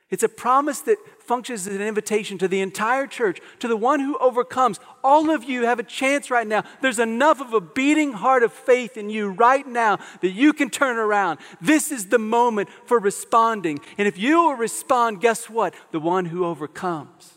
It's 0.10 0.24
a 0.24 0.30
promise 0.30 0.82
that 0.82 0.98
functions 1.20 1.68
as 1.68 1.76
an 1.76 1.84
invitation 1.84 2.40
to 2.40 2.48
the 2.48 2.62
entire 2.62 3.06
church, 3.06 3.40
to 3.60 3.68
the 3.68 3.78
one 3.78 4.00
who 4.00 4.18
overcomes. 4.18 4.80
All 5.04 5.30
of 5.30 5.44
you 5.44 5.66
have 5.66 5.78
a 5.78 5.84
chance 5.84 6.32
right 6.32 6.48
now. 6.48 6.64
There's 6.82 6.98
enough 6.98 7.40
of 7.40 7.54
a 7.54 7.62
beating 7.62 8.14
heart 8.14 8.42
of 8.42 8.52
faith 8.52 8.98
in 8.98 9.12
you 9.12 9.30
right 9.30 9.66
now 9.68 10.00
that 10.22 10.32
you 10.32 10.52
can 10.52 10.72
turn 10.72 10.98
around. 10.98 11.40
This 11.62 11.92
is 11.92 12.08
the 12.08 12.18
moment 12.18 12.70
for 12.86 12.98
responding. 12.98 13.80
And 14.00 14.08
if 14.08 14.18
you 14.18 14.42
will 14.42 14.56
respond, 14.56 15.22
guess 15.22 15.48
what? 15.48 15.76
The 15.92 16.00
one 16.00 16.26
who 16.26 16.44
overcomes. 16.44 17.34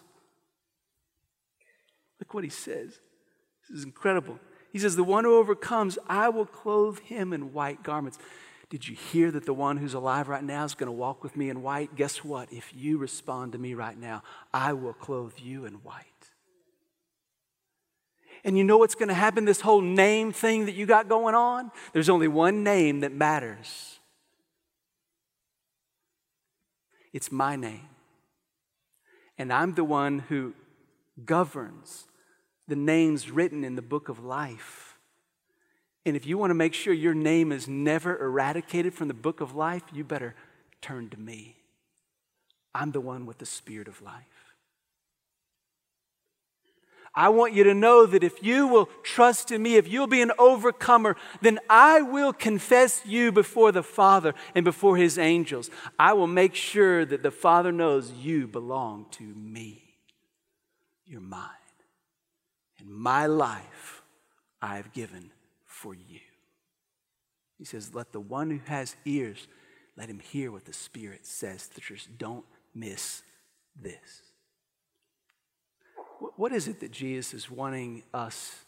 Look 2.18 2.32
what 2.32 2.44
he 2.44 2.50
says. 2.50 2.98
This 3.68 3.78
is 3.78 3.84
incredible. 3.84 4.38
He 4.72 4.78
says, 4.78 4.96
The 4.96 5.04
one 5.04 5.24
who 5.24 5.36
overcomes, 5.36 5.98
I 6.08 6.28
will 6.28 6.46
clothe 6.46 6.98
him 7.00 7.32
in 7.32 7.52
white 7.52 7.82
garments. 7.82 8.18
Did 8.70 8.88
you 8.88 8.96
hear 8.96 9.30
that 9.30 9.44
the 9.44 9.52
one 9.52 9.76
who's 9.76 9.92
alive 9.92 10.28
right 10.28 10.42
now 10.42 10.64
is 10.64 10.74
going 10.74 10.86
to 10.86 10.92
walk 10.92 11.22
with 11.22 11.36
me 11.36 11.50
in 11.50 11.62
white? 11.62 11.94
Guess 11.94 12.24
what? 12.24 12.50
If 12.50 12.72
you 12.74 12.96
respond 12.96 13.52
to 13.52 13.58
me 13.58 13.74
right 13.74 13.98
now, 13.98 14.22
I 14.52 14.72
will 14.72 14.94
clothe 14.94 15.34
you 15.38 15.66
in 15.66 15.74
white. 15.74 16.06
And 18.44 18.56
you 18.56 18.64
know 18.64 18.78
what's 18.78 18.94
going 18.94 19.08
to 19.08 19.14
happen? 19.14 19.44
This 19.44 19.60
whole 19.60 19.82
name 19.82 20.32
thing 20.32 20.64
that 20.66 20.74
you 20.74 20.86
got 20.86 21.08
going 21.08 21.34
on? 21.34 21.70
There's 21.92 22.08
only 22.08 22.28
one 22.28 22.64
name 22.64 23.00
that 23.00 23.12
matters 23.12 23.92
it's 27.12 27.30
my 27.30 27.56
name. 27.56 27.88
And 29.38 29.52
I'm 29.52 29.74
the 29.74 29.84
one 29.84 30.20
who 30.20 30.54
governs 31.24 32.04
the 32.72 32.76
names 32.76 33.30
written 33.30 33.64
in 33.64 33.76
the 33.76 33.82
book 33.82 34.08
of 34.08 34.24
life. 34.24 34.96
And 36.06 36.16
if 36.16 36.24
you 36.24 36.38
want 36.38 36.48
to 36.52 36.54
make 36.54 36.72
sure 36.72 36.94
your 36.94 37.12
name 37.12 37.52
is 37.52 37.68
never 37.68 38.18
eradicated 38.18 38.94
from 38.94 39.08
the 39.08 39.14
book 39.14 39.42
of 39.42 39.54
life, 39.54 39.82
you 39.92 40.04
better 40.04 40.34
turn 40.80 41.10
to 41.10 41.20
me. 41.20 41.56
I'm 42.74 42.90
the 42.90 43.00
one 43.02 43.26
with 43.26 43.36
the 43.36 43.44
spirit 43.44 43.88
of 43.88 44.00
life. 44.00 44.54
I 47.14 47.28
want 47.28 47.52
you 47.52 47.62
to 47.64 47.74
know 47.74 48.06
that 48.06 48.24
if 48.24 48.42
you 48.42 48.66
will 48.66 48.88
trust 49.02 49.52
in 49.52 49.62
me, 49.62 49.76
if 49.76 49.86
you'll 49.86 50.06
be 50.06 50.22
an 50.22 50.32
overcomer, 50.38 51.18
then 51.42 51.58
I 51.68 52.00
will 52.00 52.32
confess 52.32 53.02
you 53.04 53.32
before 53.32 53.70
the 53.70 53.82
Father 53.82 54.32
and 54.54 54.64
before 54.64 54.96
his 54.96 55.18
angels. 55.18 55.68
I 55.98 56.14
will 56.14 56.26
make 56.26 56.54
sure 56.54 57.04
that 57.04 57.22
the 57.22 57.30
Father 57.30 57.70
knows 57.70 58.12
you 58.12 58.46
belong 58.46 59.08
to 59.10 59.24
me. 59.24 59.98
You're 61.04 61.20
mine. 61.20 61.50
And 62.82 62.90
my 62.92 63.26
life 63.26 64.02
I 64.60 64.76
have 64.76 64.92
given 64.92 65.30
for 65.64 65.94
you. 65.94 66.20
He 67.58 67.64
says, 67.64 67.94
Let 67.94 68.12
the 68.12 68.20
one 68.20 68.50
who 68.50 68.60
has 68.66 68.96
ears, 69.04 69.46
let 69.96 70.08
him 70.08 70.18
hear 70.18 70.50
what 70.50 70.64
the 70.64 70.72
Spirit 70.72 71.24
says 71.24 71.68
to 71.68 71.80
the. 71.80 72.08
Don't 72.18 72.44
miss 72.74 73.22
this. 73.80 74.22
What 76.36 76.52
is 76.52 76.68
it 76.68 76.80
that 76.80 76.90
Jesus 76.90 77.34
is 77.34 77.50
wanting 77.50 78.02
us 78.12 78.64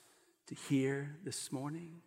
to 0.46 0.55
hear 0.55 1.16
this 1.24 1.50
morning? 1.50 2.03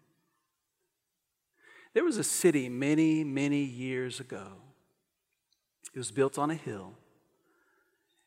There 1.93 2.03
was 2.03 2.17
a 2.17 2.23
city 2.23 2.69
many, 2.69 3.23
many 3.23 3.63
years 3.63 4.19
ago. 4.19 4.47
It 5.93 5.97
was 5.97 6.11
built 6.11 6.37
on 6.37 6.51
a 6.51 6.55
hill. 6.55 6.93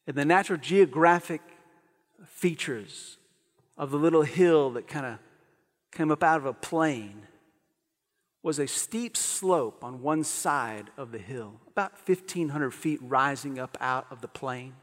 And 0.07 0.17
the 0.17 0.25
natural 0.25 0.59
geographic 0.59 1.41
features 2.27 3.19
of 3.81 3.91
the 3.91 3.97
little 3.97 4.23
hill 4.23 4.69
that 4.73 4.87
kind 4.87 5.07
of 5.07 5.19
came 5.91 6.11
up 6.11 6.23
out 6.23 6.37
of 6.37 6.45
a 6.45 6.53
plain 6.53 7.23
was 8.43 8.59
a 8.59 8.67
steep 8.67 9.17
slope 9.17 9.83
on 9.83 10.03
one 10.03 10.23
side 10.23 10.91
of 10.99 11.13
the 11.13 11.19
hill, 11.19 11.55
about 11.67 11.93
1,500 12.07 12.73
feet 12.73 13.01
rising 13.03 13.59
up 13.59 13.79
out 13.81 14.07
of 14.11 14.21
the 14.21 14.29
plain. 14.29 14.75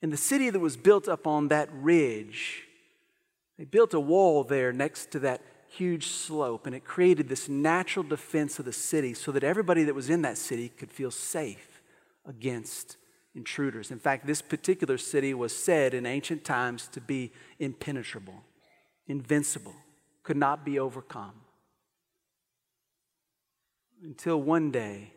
And 0.00 0.12
the 0.12 0.16
city 0.16 0.50
that 0.50 0.58
was 0.60 0.76
built 0.76 1.08
up 1.08 1.26
on 1.26 1.48
that 1.48 1.68
ridge, 1.72 2.62
they 3.58 3.64
built 3.64 3.92
a 3.92 4.00
wall 4.00 4.44
there 4.44 4.72
next 4.72 5.10
to 5.10 5.18
that 5.20 5.42
huge 5.66 6.06
slope, 6.06 6.64
and 6.64 6.76
it 6.76 6.84
created 6.84 7.28
this 7.28 7.48
natural 7.48 8.04
defense 8.04 8.60
of 8.60 8.66
the 8.66 8.72
city 8.72 9.14
so 9.14 9.32
that 9.32 9.42
everybody 9.42 9.82
that 9.82 9.96
was 9.96 10.10
in 10.10 10.22
that 10.22 10.38
city 10.38 10.68
could 10.68 10.92
feel 10.92 11.10
safe 11.10 11.82
against 12.24 12.96
intruders. 13.34 13.90
In 13.90 13.98
fact, 13.98 14.26
this 14.26 14.42
particular 14.42 14.98
city 14.98 15.34
was 15.34 15.56
said 15.56 15.94
in 15.94 16.06
ancient 16.06 16.44
times 16.44 16.88
to 16.88 17.00
be 17.00 17.32
impenetrable 17.58 18.44
invincible, 19.08 19.74
could 20.22 20.36
not 20.36 20.64
be 20.64 20.78
overcome. 20.78 21.32
Until 24.04 24.40
one 24.40 24.70
day, 24.70 25.14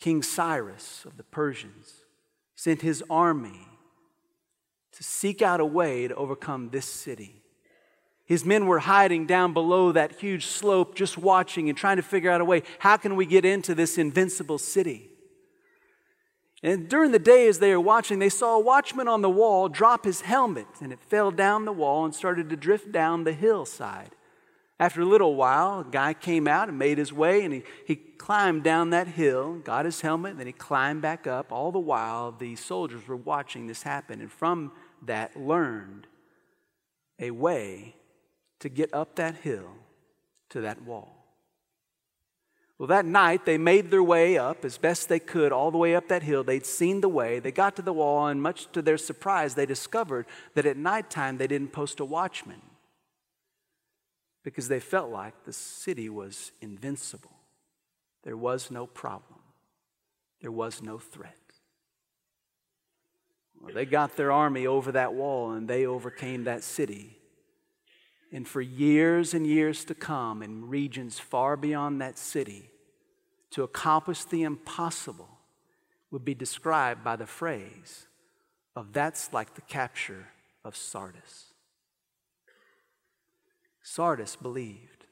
King 0.00 0.22
Cyrus 0.22 1.04
of 1.06 1.16
the 1.16 1.22
Persians 1.22 2.04
sent 2.54 2.82
his 2.82 3.02
army 3.08 3.66
to 4.92 5.02
seek 5.02 5.40
out 5.40 5.60
a 5.60 5.64
way 5.64 6.08
to 6.08 6.14
overcome 6.16 6.70
this 6.70 6.84
city. 6.84 7.42
His 8.26 8.44
men 8.44 8.66
were 8.66 8.80
hiding 8.80 9.26
down 9.26 9.54
below 9.54 9.92
that 9.92 10.20
huge 10.20 10.46
slope, 10.46 10.94
just 10.94 11.16
watching 11.16 11.68
and 11.68 11.78
trying 11.78 11.96
to 11.96 12.02
figure 12.02 12.30
out 12.30 12.40
a 12.40 12.44
way 12.44 12.62
how 12.80 12.96
can 12.96 13.16
we 13.16 13.24
get 13.24 13.44
into 13.44 13.74
this 13.74 13.96
invincible 13.96 14.58
city? 14.58 15.08
And 16.62 16.88
during 16.88 17.12
the 17.12 17.20
day, 17.20 17.46
as 17.46 17.60
they 17.60 17.72
were 17.72 17.80
watching, 17.80 18.18
they 18.18 18.28
saw 18.28 18.56
a 18.56 18.60
watchman 18.60 19.06
on 19.06 19.22
the 19.22 19.30
wall 19.30 19.68
drop 19.68 20.04
his 20.04 20.22
helmet, 20.22 20.66
and 20.80 20.92
it 20.92 21.00
fell 21.00 21.30
down 21.30 21.64
the 21.64 21.72
wall 21.72 22.04
and 22.04 22.14
started 22.14 22.50
to 22.50 22.56
drift 22.56 22.90
down 22.90 23.24
the 23.24 23.32
hillside. 23.32 24.10
After 24.80 25.00
a 25.00 25.06
little 25.06 25.34
while, 25.34 25.80
a 25.80 25.84
guy 25.84 26.14
came 26.14 26.46
out 26.46 26.68
and 26.68 26.78
made 26.78 26.98
his 26.98 27.12
way, 27.12 27.44
and 27.44 27.52
he, 27.54 27.62
he 27.86 27.96
climbed 27.96 28.64
down 28.64 28.90
that 28.90 29.08
hill, 29.08 29.54
got 29.54 29.84
his 29.84 30.00
helmet, 30.00 30.32
and 30.32 30.40
then 30.40 30.46
he 30.46 30.52
climbed 30.52 31.02
back 31.02 31.26
up. 31.26 31.52
All 31.52 31.72
the 31.72 31.78
while, 31.78 32.32
the 32.32 32.54
soldiers 32.56 33.06
were 33.06 33.16
watching 33.16 33.66
this 33.66 33.82
happen, 33.82 34.20
and 34.20 34.30
from 34.30 34.72
that, 35.02 35.36
learned 35.36 36.06
a 37.20 37.30
way 37.30 37.96
to 38.60 38.68
get 38.68 38.92
up 38.92 39.16
that 39.16 39.36
hill 39.36 39.70
to 40.50 40.60
that 40.60 40.82
wall. 40.82 41.17
Well, 42.78 42.86
that 42.86 43.06
night 43.06 43.44
they 43.44 43.58
made 43.58 43.90
their 43.90 44.02
way 44.04 44.38
up 44.38 44.64
as 44.64 44.78
best 44.78 45.08
they 45.08 45.18
could, 45.18 45.50
all 45.50 45.72
the 45.72 45.78
way 45.78 45.96
up 45.96 46.06
that 46.08 46.22
hill. 46.22 46.44
They'd 46.44 46.64
seen 46.64 47.00
the 47.00 47.08
way. 47.08 47.40
They 47.40 47.50
got 47.50 47.74
to 47.76 47.82
the 47.82 47.92
wall, 47.92 48.28
and 48.28 48.40
much 48.40 48.70
to 48.72 48.80
their 48.82 48.98
surprise, 48.98 49.54
they 49.54 49.66
discovered 49.66 50.26
that 50.54 50.64
at 50.64 50.76
nighttime 50.76 51.38
they 51.38 51.48
didn't 51.48 51.72
post 51.72 51.98
a 51.98 52.04
watchman 52.04 52.62
because 54.44 54.68
they 54.68 54.78
felt 54.78 55.10
like 55.10 55.44
the 55.44 55.52
city 55.52 56.08
was 56.08 56.52
invincible. 56.60 57.32
There 58.22 58.36
was 58.36 58.70
no 58.70 58.86
problem, 58.86 59.40
there 60.40 60.52
was 60.52 60.80
no 60.80 60.98
threat. 60.98 61.34
Well, 63.60 63.74
they 63.74 63.86
got 63.86 64.16
their 64.16 64.30
army 64.30 64.68
over 64.68 64.92
that 64.92 65.14
wall 65.14 65.50
and 65.50 65.66
they 65.66 65.84
overcame 65.84 66.44
that 66.44 66.62
city. 66.62 67.17
And 68.32 68.46
for 68.46 68.60
years 68.60 69.32
and 69.32 69.46
years 69.46 69.84
to 69.86 69.94
come, 69.94 70.42
in 70.42 70.68
regions 70.68 71.18
far 71.18 71.56
beyond 71.56 72.00
that 72.00 72.18
city, 72.18 72.70
to 73.50 73.62
accomplish 73.62 74.24
the 74.24 74.42
impossible 74.42 75.30
would 76.10 76.24
be 76.24 76.34
described 76.34 77.02
by 77.02 77.16
the 77.16 77.26
phrase 77.26 78.06
of 78.76 78.92
that's 78.92 79.32
like 79.32 79.54
the 79.54 79.62
capture 79.62 80.28
of 80.64 80.76
Sardis. 80.76 81.46
Sardis 83.82 84.36
believed 84.36 85.06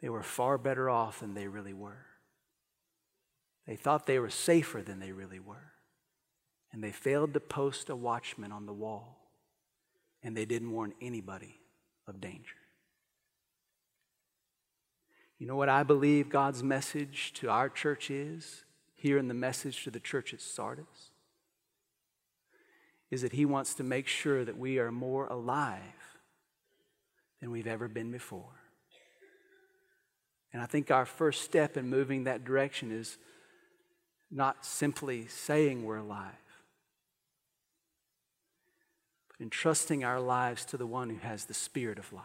they 0.00 0.08
were 0.08 0.22
far 0.22 0.58
better 0.58 0.88
off 0.88 1.20
than 1.20 1.34
they 1.34 1.48
really 1.48 1.74
were. 1.74 2.06
They 3.66 3.76
thought 3.76 4.06
they 4.06 4.20
were 4.20 4.30
safer 4.30 4.80
than 4.80 5.00
they 5.00 5.12
really 5.12 5.40
were. 5.40 5.72
And 6.72 6.82
they 6.82 6.92
failed 6.92 7.34
to 7.34 7.40
post 7.40 7.90
a 7.90 7.96
watchman 7.96 8.52
on 8.52 8.66
the 8.66 8.72
wall. 8.72 9.18
And 10.22 10.36
they 10.36 10.44
didn't 10.44 10.70
warn 10.70 10.94
anybody 11.00 11.58
of 12.08 12.20
danger. 12.20 12.56
You 15.38 15.46
know 15.46 15.56
what 15.56 15.68
I 15.68 15.82
believe 15.84 16.28
God's 16.28 16.62
message 16.62 17.32
to 17.34 17.48
our 17.48 17.68
church 17.68 18.10
is 18.10 18.64
here 18.94 19.18
in 19.18 19.28
the 19.28 19.34
message 19.34 19.84
to 19.84 19.90
the 19.90 20.00
church 20.00 20.34
at 20.34 20.40
Sardis? 20.40 21.12
Is 23.10 23.22
that 23.22 23.32
He 23.32 23.44
wants 23.44 23.74
to 23.74 23.84
make 23.84 24.08
sure 24.08 24.44
that 24.44 24.58
we 24.58 24.78
are 24.78 24.90
more 24.90 25.26
alive 25.26 25.80
than 27.40 27.50
we've 27.50 27.66
ever 27.66 27.88
been 27.88 28.10
before. 28.10 28.58
And 30.52 30.62
I 30.62 30.66
think 30.66 30.90
our 30.90 31.06
first 31.06 31.42
step 31.42 31.76
in 31.76 31.88
moving 31.88 32.24
that 32.24 32.44
direction 32.44 32.90
is 32.90 33.18
not 34.30 34.64
simply 34.64 35.26
saying 35.26 35.84
we're 35.84 35.98
alive, 35.98 36.32
entrusting 39.40 40.04
our 40.04 40.20
lives 40.20 40.64
to 40.66 40.76
the 40.76 40.86
one 40.86 41.10
who 41.10 41.18
has 41.18 41.44
the 41.44 41.54
spirit 41.54 41.98
of 41.98 42.12
life 42.12 42.24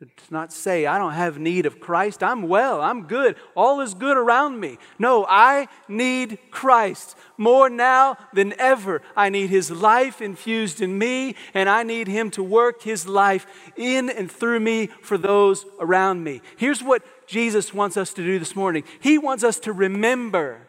To 0.00 0.08
not 0.30 0.52
say, 0.52 0.86
I 0.86 0.98
don't 0.98 1.12
have 1.12 1.38
need 1.38 1.66
of 1.66 1.78
Christ. 1.78 2.22
I'm 2.22 2.48
well. 2.48 2.80
I'm 2.80 3.06
good. 3.06 3.36
All 3.54 3.80
is 3.80 3.94
good 3.94 4.16
around 4.16 4.58
me. 4.58 4.78
No, 4.98 5.24
I 5.28 5.68
need 5.88 6.38
Christ 6.50 7.16
more 7.36 7.70
now 7.70 8.16
than 8.32 8.58
ever. 8.58 9.02
I 9.14 9.28
need 9.28 9.50
His 9.50 9.70
life 9.70 10.20
infused 10.20 10.80
in 10.80 10.98
me, 10.98 11.36
and 11.54 11.68
I 11.68 11.82
need 11.84 12.08
Him 12.08 12.30
to 12.32 12.42
work 12.42 12.82
His 12.82 13.06
life 13.06 13.46
in 13.76 14.10
and 14.10 14.30
through 14.32 14.60
me 14.60 14.88
for 15.02 15.16
those 15.16 15.64
around 15.78 16.24
me. 16.24 16.40
Here's 16.56 16.82
what 16.82 17.02
Jesus 17.28 17.72
wants 17.72 17.96
us 17.96 18.12
to 18.14 18.24
do 18.24 18.38
this 18.38 18.56
morning 18.56 18.82
He 19.00 19.16
wants 19.16 19.44
us 19.44 19.60
to 19.60 19.72
remember 19.72 20.66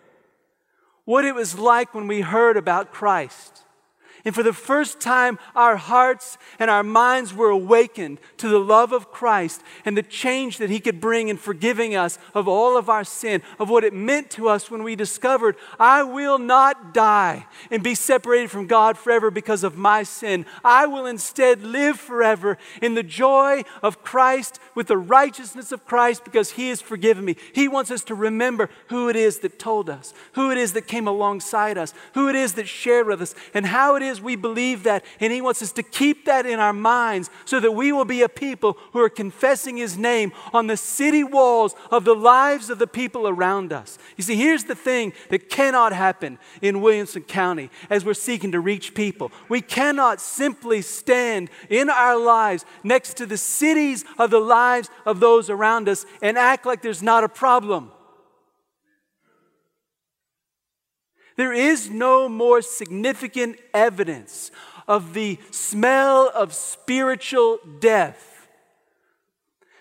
what 1.05 1.25
it 1.25 1.33
was 1.33 1.57
like 1.57 1.93
when 1.95 2.07
we 2.07 2.21
heard 2.21 2.57
about 2.57 2.91
Christ. 2.91 3.63
And 4.23 4.35
for 4.35 4.43
the 4.43 4.53
first 4.53 4.99
time, 4.99 5.39
our 5.55 5.77
hearts 5.77 6.37
and 6.59 6.69
our 6.69 6.83
minds 6.83 7.33
were 7.33 7.49
awakened 7.49 8.19
to 8.37 8.49
the 8.49 8.59
love 8.59 8.91
of 8.91 9.11
Christ 9.11 9.63
and 9.85 9.97
the 9.97 10.03
change 10.03 10.57
that 10.57 10.69
He 10.69 10.79
could 10.79 11.01
bring 11.01 11.29
in 11.29 11.37
forgiving 11.37 11.95
us 11.95 12.19
of 12.33 12.47
all 12.47 12.77
of 12.77 12.89
our 12.89 13.03
sin, 13.03 13.41
of 13.59 13.69
what 13.69 13.83
it 13.83 13.93
meant 13.93 14.29
to 14.31 14.47
us 14.47 14.69
when 14.69 14.83
we 14.83 14.95
discovered, 14.95 15.55
I 15.79 16.03
will 16.03 16.37
not 16.37 16.93
die 16.93 17.47
and 17.69 17.81
be 17.81 17.95
separated 17.95 18.51
from 18.51 18.67
God 18.67 18.97
forever 18.97 19.31
because 19.31 19.63
of 19.63 19.77
my 19.77 20.03
sin. 20.03 20.45
I 20.63 20.85
will 20.85 21.05
instead 21.05 21.63
live 21.63 21.99
forever 21.99 22.57
in 22.81 22.95
the 22.95 23.03
joy 23.03 23.63
of 23.81 24.03
Christ 24.03 24.59
with 24.75 24.87
the 24.87 24.97
righteousness 24.97 25.71
of 25.71 25.85
Christ 25.85 26.23
because 26.23 26.51
He 26.51 26.69
has 26.69 26.81
forgiven 26.81 27.25
me. 27.25 27.35
He 27.53 27.67
wants 27.67 27.91
us 27.91 28.03
to 28.05 28.15
remember 28.15 28.69
who 28.87 29.09
it 29.09 29.15
is 29.15 29.39
that 29.39 29.59
told 29.59 29.89
us, 29.89 30.13
who 30.33 30.51
it 30.51 30.57
is 30.57 30.73
that 30.73 30.87
came 30.87 31.07
alongside 31.07 31.77
us, 31.77 31.93
who 32.13 32.27
it 32.27 32.35
is 32.35 32.53
that 32.53 32.67
shared 32.67 33.07
with 33.07 33.21
us, 33.21 33.35
and 33.53 33.65
how 33.65 33.95
it 33.95 34.01
is 34.01 34.10
is 34.11 34.21
we 34.21 34.35
believe 34.35 34.83
that, 34.83 35.03
and 35.19 35.33
He 35.33 35.41
wants 35.41 35.63
us 35.63 35.71
to 35.71 35.83
keep 35.83 36.25
that 36.25 36.45
in 36.45 36.59
our 36.59 36.73
minds 36.73 37.31
so 37.45 37.59
that 37.59 37.71
we 37.71 37.91
will 37.91 38.05
be 38.05 38.21
a 38.21 38.29
people 38.29 38.77
who 38.93 38.99
are 38.99 39.09
confessing 39.09 39.77
His 39.77 39.97
name 39.97 40.31
on 40.53 40.67
the 40.67 40.77
city 40.77 41.23
walls 41.23 41.73
of 41.89 42.05
the 42.05 42.13
lives 42.13 42.69
of 42.69 42.77
the 42.77 42.85
people 42.85 43.27
around 43.27 43.73
us. 43.73 43.97
You 44.17 44.23
see, 44.23 44.35
here's 44.35 44.65
the 44.65 44.75
thing 44.75 45.13
that 45.29 45.49
cannot 45.49 45.93
happen 45.93 46.37
in 46.61 46.81
Williamson 46.81 47.23
County 47.23 47.71
as 47.89 48.05
we're 48.05 48.13
seeking 48.13 48.51
to 48.51 48.59
reach 48.59 48.93
people. 48.93 49.31
We 49.49 49.61
cannot 49.61 50.21
simply 50.21 50.83
stand 50.83 51.49
in 51.69 51.89
our 51.89 52.17
lives 52.17 52.65
next 52.83 53.17
to 53.17 53.25
the 53.25 53.37
cities 53.37 54.05
of 54.19 54.29
the 54.29 54.39
lives 54.39 54.89
of 55.05 55.19
those 55.19 55.49
around 55.49 55.89
us 55.89 56.05
and 56.21 56.37
act 56.37 56.65
like 56.65 56.81
there's 56.81 57.01
not 57.01 57.23
a 57.23 57.29
problem. 57.29 57.91
There 61.41 61.53
is 61.53 61.89
no 61.89 62.29
more 62.29 62.61
significant 62.61 63.57
evidence 63.73 64.51
of 64.87 65.15
the 65.15 65.39
smell 65.49 66.31
of 66.35 66.53
spiritual 66.53 67.57
death 67.79 68.47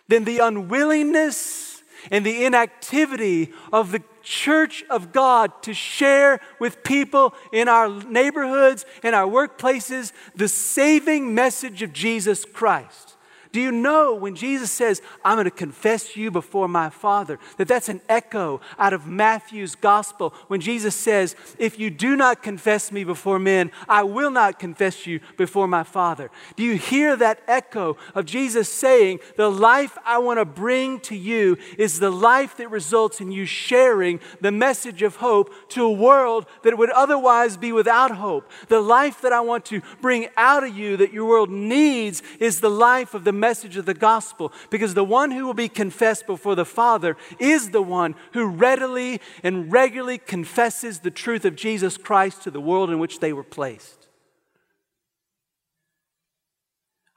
than 0.08 0.24
the 0.24 0.38
unwillingness 0.38 1.82
and 2.10 2.24
the 2.24 2.46
inactivity 2.46 3.52
of 3.74 3.92
the 3.92 4.02
church 4.22 4.84
of 4.88 5.12
God 5.12 5.62
to 5.64 5.74
share 5.74 6.40
with 6.58 6.82
people 6.82 7.34
in 7.52 7.68
our 7.68 7.90
neighborhoods, 8.04 8.86
in 9.04 9.12
our 9.12 9.28
workplaces, 9.28 10.12
the 10.34 10.48
saving 10.48 11.34
message 11.34 11.82
of 11.82 11.92
Jesus 11.92 12.46
Christ. 12.46 13.18
Do 13.52 13.60
you 13.60 13.72
know 13.72 14.14
when 14.14 14.36
Jesus 14.36 14.70
says, 14.70 15.02
I'm 15.24 15.34
going 15.34 15.44
to 15.44 15.50
confess 15.50 16.16
you 16.16 16.30
before 16.30 16.68
my 16.68 16.88
Father, 16.88 17.38
that 17.56 17.66
that's 17.66 17.88
an 17.88 18.00
echo 18.08 18.60
out 18.78 18.92
of 18.92 19.08
Matthew's 19.08 19.74
gospel 19.74 20.32
when 20.46 20.60
Jesus 20.60 20.94
says, 20.94 21.34
If 21.58 21.76
you 21.76 21.90
do 21.90 22.14
not 22.14 22.44
confess 22.44 22.92
me 22.92 23.02
before 23.02 23.40
men, 23.40 23.72
I 23.88 24.04
will 24.04 24.30
not 24.30 24.60
confess 24.60 25.04
you 25.04 25.18
before 25.36 25.66
my 25.66 25.82
Father. 25.82 26.30
Do 26.54 26.62
you 26.62 26.76
hear 26.76 27.16
that 27.16 27.42
echo 27.48 27.96
of 28.14 28.24
Jesus 28.24 28.68
saying, 28.68 29.18
The 29.36 29.50
life 29.50 29.98
I 30.04 30.18
want 30.18 30.38
to 30.38 30.44
bring 30.44 31.00
to 31.00 31.16
you 31.16 31.56
is 31.76 31.98
the 31.98 32.10
life 32.10 32.56
that 32.58 32.70
results 32.70 33.20
in 33.20 33.32
you 33.32 33.46
sharing 33.46 34.20
the 34.40 34.52
message 34.52 35.02
of 35.02 35.16
hope 35.16 35.52
to 35.70 35.82
a 35.82 35.90
world 35.90 36.46
that 36.62 36.78
would 36.78 36.90
otherwise 36.90 37.56
be 37.56 37.72
without 37.72 38.12
hope? 38.12 38.48
The 38.68 38.80
life 38.80 39.22
that 39.22 39.32
I 39.32 39.40
want 39.40 39.64
to 39.66 39.82
bring 40.00 40.28
out 40.36 40.62
of 40.62 40.76
you 40.76 40.96
that 40.98 41.12
your 41.12 41.26
world 41.26 41.50
needs 41.50 42.22
is 42.38 42.60
the 42.60 42.70
life 42.70 43.12
of 43.12 43.24
the 43.24 43.39
message 43.40 43.76
of 43.76 43.86
the 43.86 43.94
gospel 43.94 44.52
because 44.70 44.94
the 44.94 45.04
one 45.04 45.30
who 45.30 45.46
will 45.46 45.54
be 45.54 45.68
confessed 45.68 46.26
before 46.26 46.54
the 46.54 46.64
Father 46.64 47.16
is 47.38 47.70
the 47.70 47.82
one 47.82 48.14
who 48.32 48.46
readily 48.46 49.20
and 49.42 49.72
regularly 49.72 50.18
confesses 50.18 51.00
the 51.00 51.10
truth 51.10 51.44
of 51.44 51.56
Jesus 51.56 51.96
Christ 51.96 52.42
to 52.42 52.50
the 52.50 52.60
world 52.60 52.90
in 52.90 52.98
which 52.98 53.20
they 53.20 53.32
were 53.32 53.42
placed. 53.42 54.08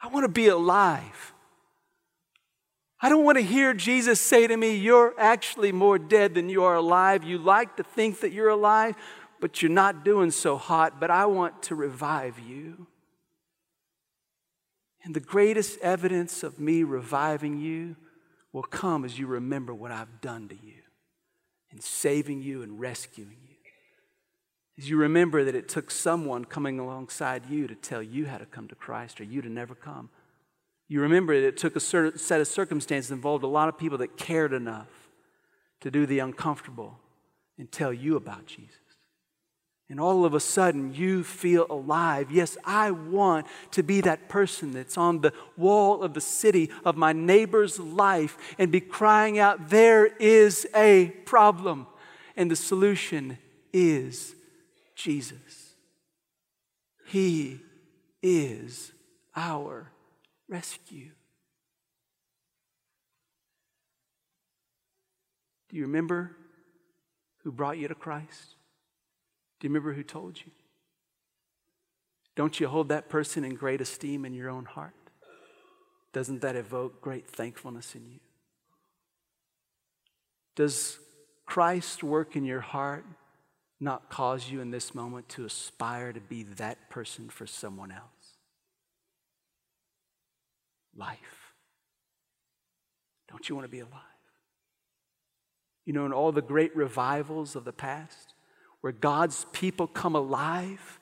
I 0.01 0.07
want 0.07 0.23
to 0.25 0.29
be 0.31 0.47
alive. 0.47 1.33
I 2.99 3.09
don't 3.09 3.25
want 3.25 3.37
to 3.37 3.43
hear 3.43 3.73
Jesus 3.73 4.19
say 4.21 4.47
to 4.47 4.55
me, 4.55 4.75
You're 4.75 5.13
actually 5.17 5.71
more 5.71 5.99
dead 5.99 6.35
than 6.35 6.49
you 6.49 6.63
are 6.63 6.75
alive. 6.75 7.23
You 7.23 7.37
like 7.37 7.77
to 7.77 7.83
think 7.83 8.21
that 8.21 8.31
you're 8.31 8.49
alive, 8.49 8.95
but 9.39 9.61
you're 9.61 9.71
not 9.71 10.05
doing 10.05 10.31
so 10.31 10.57
hot, 10.57 10.99
but 10.99 11.11
I 11.11 11.25
want 11.25 11.63
to 11.63 11.75
revive 11.75 12.39
you. 12.39 12.87
And 15.03 15.13
the 15.13 15.19
greatest 15.19 15.79
evidence 15.79 16.43
of 16.43 16.59
me 16.59 16.83
reviving 16.83 17.59
you 17.59 17.95
will 18.53 18.63
come 18.63 19.03
as 19.03 19.19
you 19.19 19.27
remember 19.27 19.73
what 19.73 19.91
I've 19.91 20.21
done 20.21 20.47
to 20.49 20.55
you 20.55 20.81
in 21.71 21.81
saving 21.81 22.41
you 22.41 22.61
and 22.61 22.79
rescuing 22.79 23.37
you. 23.47 23.55
As 24.77 24.89
you 24.89 24.97
remember 24.97 25.43
that 25.43 25.55
it 25.55 25.67
took 25.67 25.91
someone 25.91 26.45
coming 26.45 26.79
alongside 26.79 27.47
you 27.47 27.67
to 27.67 27.75
tell 27.75 28.01
you 28.01 28.25
how 28.25 28.37
to 28.37 28.45
come 28.45 28.67
to 28.69 28.75
Christ 28.75 29.19
or 29.19 29.23
you 29.23 29.41
to 29.41 29.49
never 29.49 29.75
come. 29.75 30.09
You 30.87 31.01
remember 31.01 31.39
that 31.39 31.47
it 31.47 31.57
took 31.57 31.75
a 31.75 31.79
certain 31.79 32.17
set 32.17 32.41
of 32.41 32.47
circumstances 32.47 33.09
that 33.09 33.15
involved 33.15 33.43
a 33.43 33.47
lot 33.47 33.69
of 33.69 33.77
people 33.77 33.97
that 33.99 34.17
cared 34.17 34.53
enough 34.53 35.09
to 35.81 35.91
do 35.91 36.05
the 36.05 36.19
uncomfortable 36.19 36.99
and 37.57 37.71
tell 37.71 37.93
you 37.93 38.15
about 38.15 38.45
Jesus 38.45 38.82
and 39.93 39.99
all 39.99 40.25
of 40.25 40.33
a 40.33 40.39
sudden 40.39 40.91
you 40.95 41.23
feel 41.23 41.67
alive. 41.69 42.31
Yes, 42.31 42.57
I 42.65 42.89
want 42.89 43.45
to 43.69 43.83
be 43.83 44.01
that 44.01 44.27
person 44.27 44.71
that's 44.71 44.97
on 44.97 45.21
the 45.21 45.31
wall 45.55 46.01
of 46.01 46.15
the 46.15 46.19
city 46.19 46.71
of 46.83 46.97
my 46.97 47.13
neighbor's 47.13 47.79
life 47.79 48.35
and 48.57 48.71
be 48.71 48.81
crying 48.81 49.37
out, 49.37 49.69
There 49.69 50.07
is 50.07 50.65
a 50.73 51.09
problem. 51.25 51.85
And 52.35 52.49
the 52.49 52.55
solution 52.55 53.37
is 53.71 54.33
Jesus. 54.95 55.75
He 57.05 57.59
is 58.23 58.93
our 59.35 59.91
rescue. 60.49 61.11
Do 65.69 65.77
you 65.77 65.83
remember 65.83 66.35
who 67.43 67.51
brought 67.51 67.77
you 67.77 67.87
to 67.89 67.93
Christ? 67.93 68.55
Do 69.63 69.67
you 69.67 69.73
remember 69.73 69.93
who 69.93 70.03
told 70.03 70.41
you? 70.45 70.51
Don't 72.35 72.59
you 72.59 72.67
hold 72.67 72.89
that 72.89 73.07
person 73.07 73.45
in 73.45 73.55
great 73.55 73.79
esteem 73.79 74.25
in 74.25 74.33
your 74.33 74.49
own 74.49 74.65
heart? 74.65 74.91
Doesn't 76.11 76.41
that 76.41 76.57
evoke 76.57 76.99
great 76.99 77.29
thankfulness 77.29 77.95
in 77.95 78.05
you? 78.05 78.19
Does 80.57 80.99
Christ 81.45 82.03
work 82.03 82.35
in 82.35 82.43
your 82.43 82.59
heart 82.59 83.05
not 83.79 84.09
cause 84.09 84.51
you 84.51 84.59
in 84.59 84.69
this 84.69 84.93
moment 84.93 85.29
to 85.29 85.45
aspire 85.45 86.11
to 86.11 86.19
be 86.19 86.43
that 86.43 86.89
person 86.89 87.29
for 87.29 87.47
someone 87.47 87.93
else? 87.93 88.35
Life. 90.93 91.53
Don't 93.31 93.47
you 93.47 93.55
want 93.55 93.63
to 93.63 93.71
be 93.71 93.79
alive? 93.79 94.01
You 95.85 95.93
know, 95.93 96.05
in 96.05 96.11
all 96.11 96.33
the 96.33 96.41
great 96.41 96.75
revivals 96.75 97.55
of 97.55 97.63
the 97.63 97.71
past, 97.71 98.32
where 98.83 98.91
God's 98.91 99.45
people 99.53 99.87
come 99.87 100.13
alive, 100.13 100.99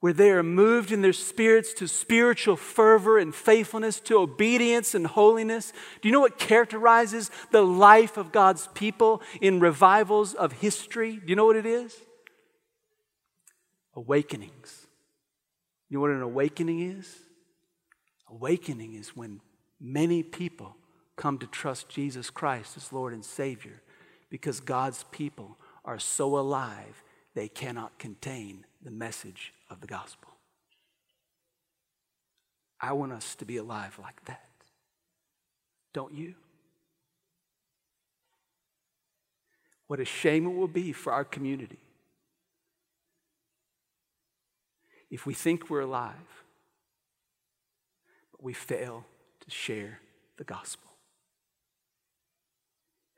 where 0.00 0.12
they 0.12 0.30
are 0.30 0.42
moved 0.42 0.92
in 0.92 1.00
their 1.00 1.14
spirits 1.14 1.72
to 1.72 1.88
spiritual 1.88 2.54
fervor 2.54 3.16
and 3.16 3.34
faithfulness, 3.34 3.98
to 4.00 4.18
obedience 4.18 4.94
and 4.94 5.06
holiness. 5.06 5.72
Do 6.02 6.08
you 6.08 6.12
know 6.12 6.20
what 6.20 6.38
characterizes 6.38 7.30
the 7.50 7.62
life 7.62 8.18
of 8.18 8.30
God's 8.30 8.68
people 8.74 9.22
in 9.40 9.58
revivals 9.58 10.34
of 10.34 10.52
history? 10.52 11.12
Do 11.12 11.28
you 11.28 11.34
know 11.34 11.46
what 11.46 11.56
it 11.56 11.64
is? 11.64 11.96
Awakenings. 13.96 14.86
You 15.88 15.96
know 15.96 16.02
what 16.02 16.10
an 16.10 16.20
awakening 16.20 16.80
is? 16.80 17.20
Awakening 18.30 18.96
is 18.96 19.16
when 19.16 19.40
many 19.80 20.22
people 20.22 20.76
come 21.16 21.38
to 21.38 21.46
trust 21.46 21.88
Jesus 21.88 22.28
Christ 22.28 22.76
as 22.76 22.92
Lord 22.92 23.14
and 23.14 23.24
Savior 23.24 23.80
because 24.28 24.60
God's 24.60 25.06
people 25.10 25.56
are 25.88 25.98
so 25.98 26.38
alive 26.38 27.02
they 27.34 27.48
cannot 27.48 27.98
contain 27.98 28.66
the 28.82 28.90
message 28.90 29.54
of 29.70 29.80
the 29.80 29.86
gospel. 29.86 30.28
I 32.78 32.92
want 32.92 33.12
us 33.12 33.34
to 33.36 33.46
be 33.46 33.56
alive 33.56 33.98
like 33.98 34.22
that. 34.26 34.50
Don't 35.94 36.12
you? 36.12 36.34
What 39.86 39.98
a 39.98 40.04
shame 40.04 40.46
it 40.46 40.54
will 40.54 40.68
be 40.68 40.92
for 40.92 41.10
our 41.10 41.24
community 41.24 41.78
if 45.10 45.24
we 45.24 45.32
think 45.32 45.70
we're 45.70 45.80
alive, 45.80 46.44
but 48.30 48.42
we 48.42 48.52
fail 48.52 49.06
to 49.40 49.50
share 49.50 50.00
the 50.36 50.44
gospel. 50.44 50.90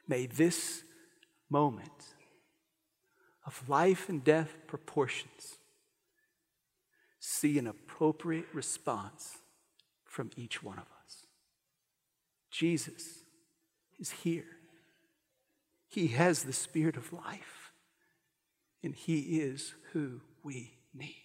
May 0.06 0.26
this 0.26 0.84
moment 1.50 2.14
of 3.50 3.68
life 3.68 4.08
and 4.08 4.22
death 4.22 4.58
proportions 4.68 5.58
see 7.18 7.58
an 7.58 7.66
appropriate 7.66 8.46
response 8.52 9.38
from 10.04 10.30
each 10.36 10.62
one 10.62 10.78
of 10.78 10.84
us. 11.04 11.26
Jesus 12.52 13.24
is 13.98 14.12
here. 14.12 14.44
He 15.88 16.08
has 16.08 16.44
the 16.44 16.52
spirit 16.52 16.96
of 16.96 17.12
life, 17.12 17.72
and 18.84 18.94
He 18.94 19.40
is 19.40 19.74
who 19.92 20.20
we 20.44 20.74
need. 20.94 21.19